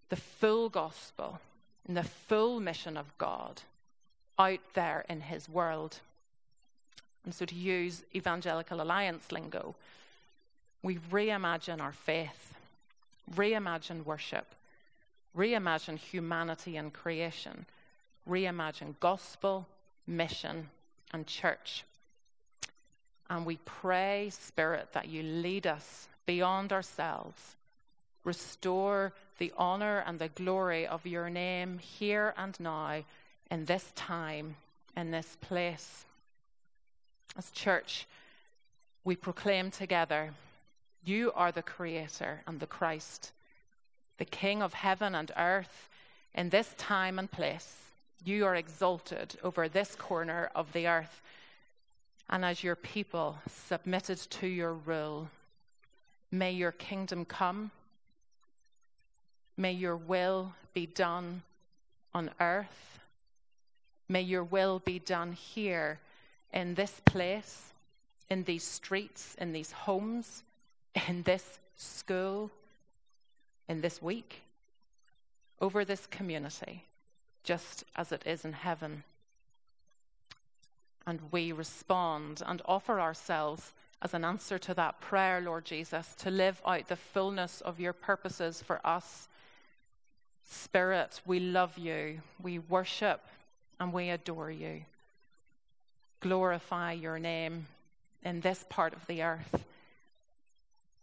The 0.08 0.16
full 0.16 0.68
gospel 0.68 1.40
and 1.86 1.96
the 1.96 2.02
full 2.02 2.60
mission 2.60 2.96
of 2.96 3.16
God 3.18 3.62
out 4.38 4.60
there 4.74 5.04
in 5.08 5.20
his 5.20 5.48
world. 5.48 6.00
And 7.24 7.34
so, 7.34 7.44
to 7.44 7.54
use 7.54 8.04
Evangelical 8.14 8.80
Alliance 8.80 9.30
lingo, 9.30 9.74
we 10.82 10.96
reimagine 10.96 11.80
our 11.80 11.92
faith, 11.92 12.54
reimagine 13.34 14.04
worship, 14.04 14.54
reimagine 15.36 15.98
humanity 15.98 16.76
and 16.76 16.92
creation, 16.92 17.66
reimagine 18.28 18.94
gospel, 19.00 19.66
mission, 20.06 20.70
and 21.12 21.26
church. 21.26 21.84
And 23.30 23.46
we 23.46 23.58
pray, 23.64 24.28
Spirit, 24.30 24.88
that 24.92 25.08
you 25.08 25.22
lead 25.22 25.66
us 25.66 26.08
beyond 26.26 26.72
ourselves. 26.72 27.56
Restore 28.24 29.12
the 29.38 29.52
honor 29.56 30.02
and 30.06 30.18
the 30.18 30.28
glory 30.28 30.86
of 30.86 31.06
your 31.06 31.30
name 31.30 31.78
here 31.78 32.34
and 32.36 32.58
now, 32.60 33.02
in 33.50 33.64
this 33.64 33.92
time, 33.94 34.56
in 34.96 35.12
this 35.12 35.36
place. 35.40 36.04
As 37.38 37.50
church, 37.52 38.06
we 39.04 39.16
proclaim 39.16 39.70
together 39.70 40.30
you 41.04 41.32
are 41.34 41.50
the 41.50 41.62
Creator 41.62 42.42
and 42.46 42.60
the 42.60 42.66
Christ, 42.66 43.32
the 44.18 44.24
King 44.24 44.60
of 44.60 44.74
heaven 44.74 45.14
and 45.14 45.30
earth, 45.36 45.88
in 46.34 46.50
this 46.50 46.74
time 46.76 47.18
and 47.18 47.30
place. 47.30 47.76
You 48.22 48.44
are 48.44 48.54
exalted 48.54 49.36
over 49.42 49.66
this 49.66 49.96
corner 49.96 50.50
of 50.54 50.72
the 50.74 50.86
earth. 50.86 51.22
And 52.30 52.44
as 52.44 52.62
your 52.62 52.76
people 52.76 53.38
submitted 53.48 54.18
to 54.18 54.46
your 54.46 54.72
rule, 54.72 55.28
may 56.30 56.52
your 56.52 56.70
kingdom 56.70 57.24
come. 57.24 57.72
May 59.56 59.72
your 59.72 59.96
will 59.96 60.54
be 60.72 60.86
done 60.86 61.42
on 62.14 62.30
earth. 62.40 63.00
May 64.08 64.22
your 64.22 64.44
will 64.44 64.78
be 64.78 65.00
done 65.00 65.32
here 65.32 65.98
in 66.52 66.74
this 66.74 67.02
place, 67.04 67.72
in 68.28 68.44
these 68.44 68.64
streets, 68.64 69.34
in 69.40 69.52
these 69.52 69.72
homes, 69.72 70.44
in 71.08 71.24
this 71.24 71.58
school, 71.76 72.50
in 73.68 73.80
this 73.80 74.00
week, 74.00 74.42
over 75.60 75.84
this 75.84 76.06
community 76.06 76.84
just 77.42 77.84
as 77.96 78.12
it 78.12 78.22
is 78.26 78.44
in 78.44 78.52
heaven. 78.52 79.02
And 81.06 81.20
we 81.30 81.52
respond 81.52 82.42
and 82.46 82.62
offer 82.66 83.00
ourselves 83.00 83.72
as 84.02 84.14
an 84.14 84.24
answer 84.24 84.58
to 84.58 84.74
that 84.74 85.00
prayer, 85.00 85.40
Lord 85.40 85.64
Jesus, 85.64 86.14
to 86.18 86.30
live 86.30 86.60
out 86.66 86.88
the 86.88 86.96
fullness 86.96 87.60
of 87.60 87.80
your 87.80 87.92
purposes 87.92 88.62
for 88.62 88.80
us. 88.84 89.28
Spirit, 90.44 91.20
we 91.26 91.38
love 91.38 91.76
you, 91.78 92.20
we 92.42 92.58
worship, 92.58 93.20
and 93.78 93.92
we 93.92 94.10
adore 94.10 94.50
you. 94.50 94.82
Glorify 96.20 96.92
your 96.92 97.18
name 97.18 97.66
in 98.22 98.40
this 98.40 98.64
part 98.68 98.94
of 98.94 99.06
the 99.06 99.22
earth. 99.22 99.64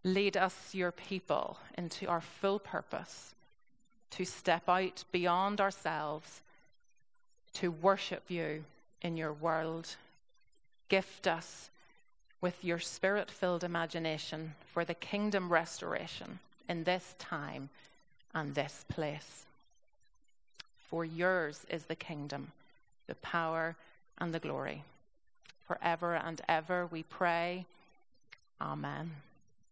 Lead 0.04 0.38
us, 0.38 0.74
your 0.74 0.92
people, 0.92 1.58
into 1.78 2.08
our 2.08 2.22
full 2.22 2.60
purpose 2.60 3.34
to 4.12 4.26
step 4.26 4.70
out 4.70 5.04
beyond 5.12 5.60
ourselves 5.60 6.42
to 7.54 7.72
worship 7.72 8.24
you 8.30 8.64
in 9.02 9.18
your 9.18 9.34
world. 9.34 9.96
Gift 10.90 11.28
us 11.28 11.70
with 12.42 12.64
your 12.64 12.80
spirit 12.80 13.32
filled 13.32 13.64
imagination 13.64 14.54
for 14.72 14.86
the 14.86 14.94
kingdom 14.94 15.52
restoration 15.52 16.40
in 16.70 16.84
this 16.84 17.16
time 17.18 17.70
and 18.34 18.54
this 18.54 18.86
place. 18.88 19.46
For 20.90 21.04
yours 21.04 21.66
is 21.70 21.86
the 21.86 21.96
kingdom, 21.96 22.52
the 23.08 23.16
power, 23.16 23.76
and 24.20 24.34
the 24.34 24.40
glory. 24.40 24.84
Forever 25.68 26.16
and 26.16 26.40
ever 26.48 26.86
we 26.86 27.04
pray. 27.04 27.66
Amen. 28.62 29.12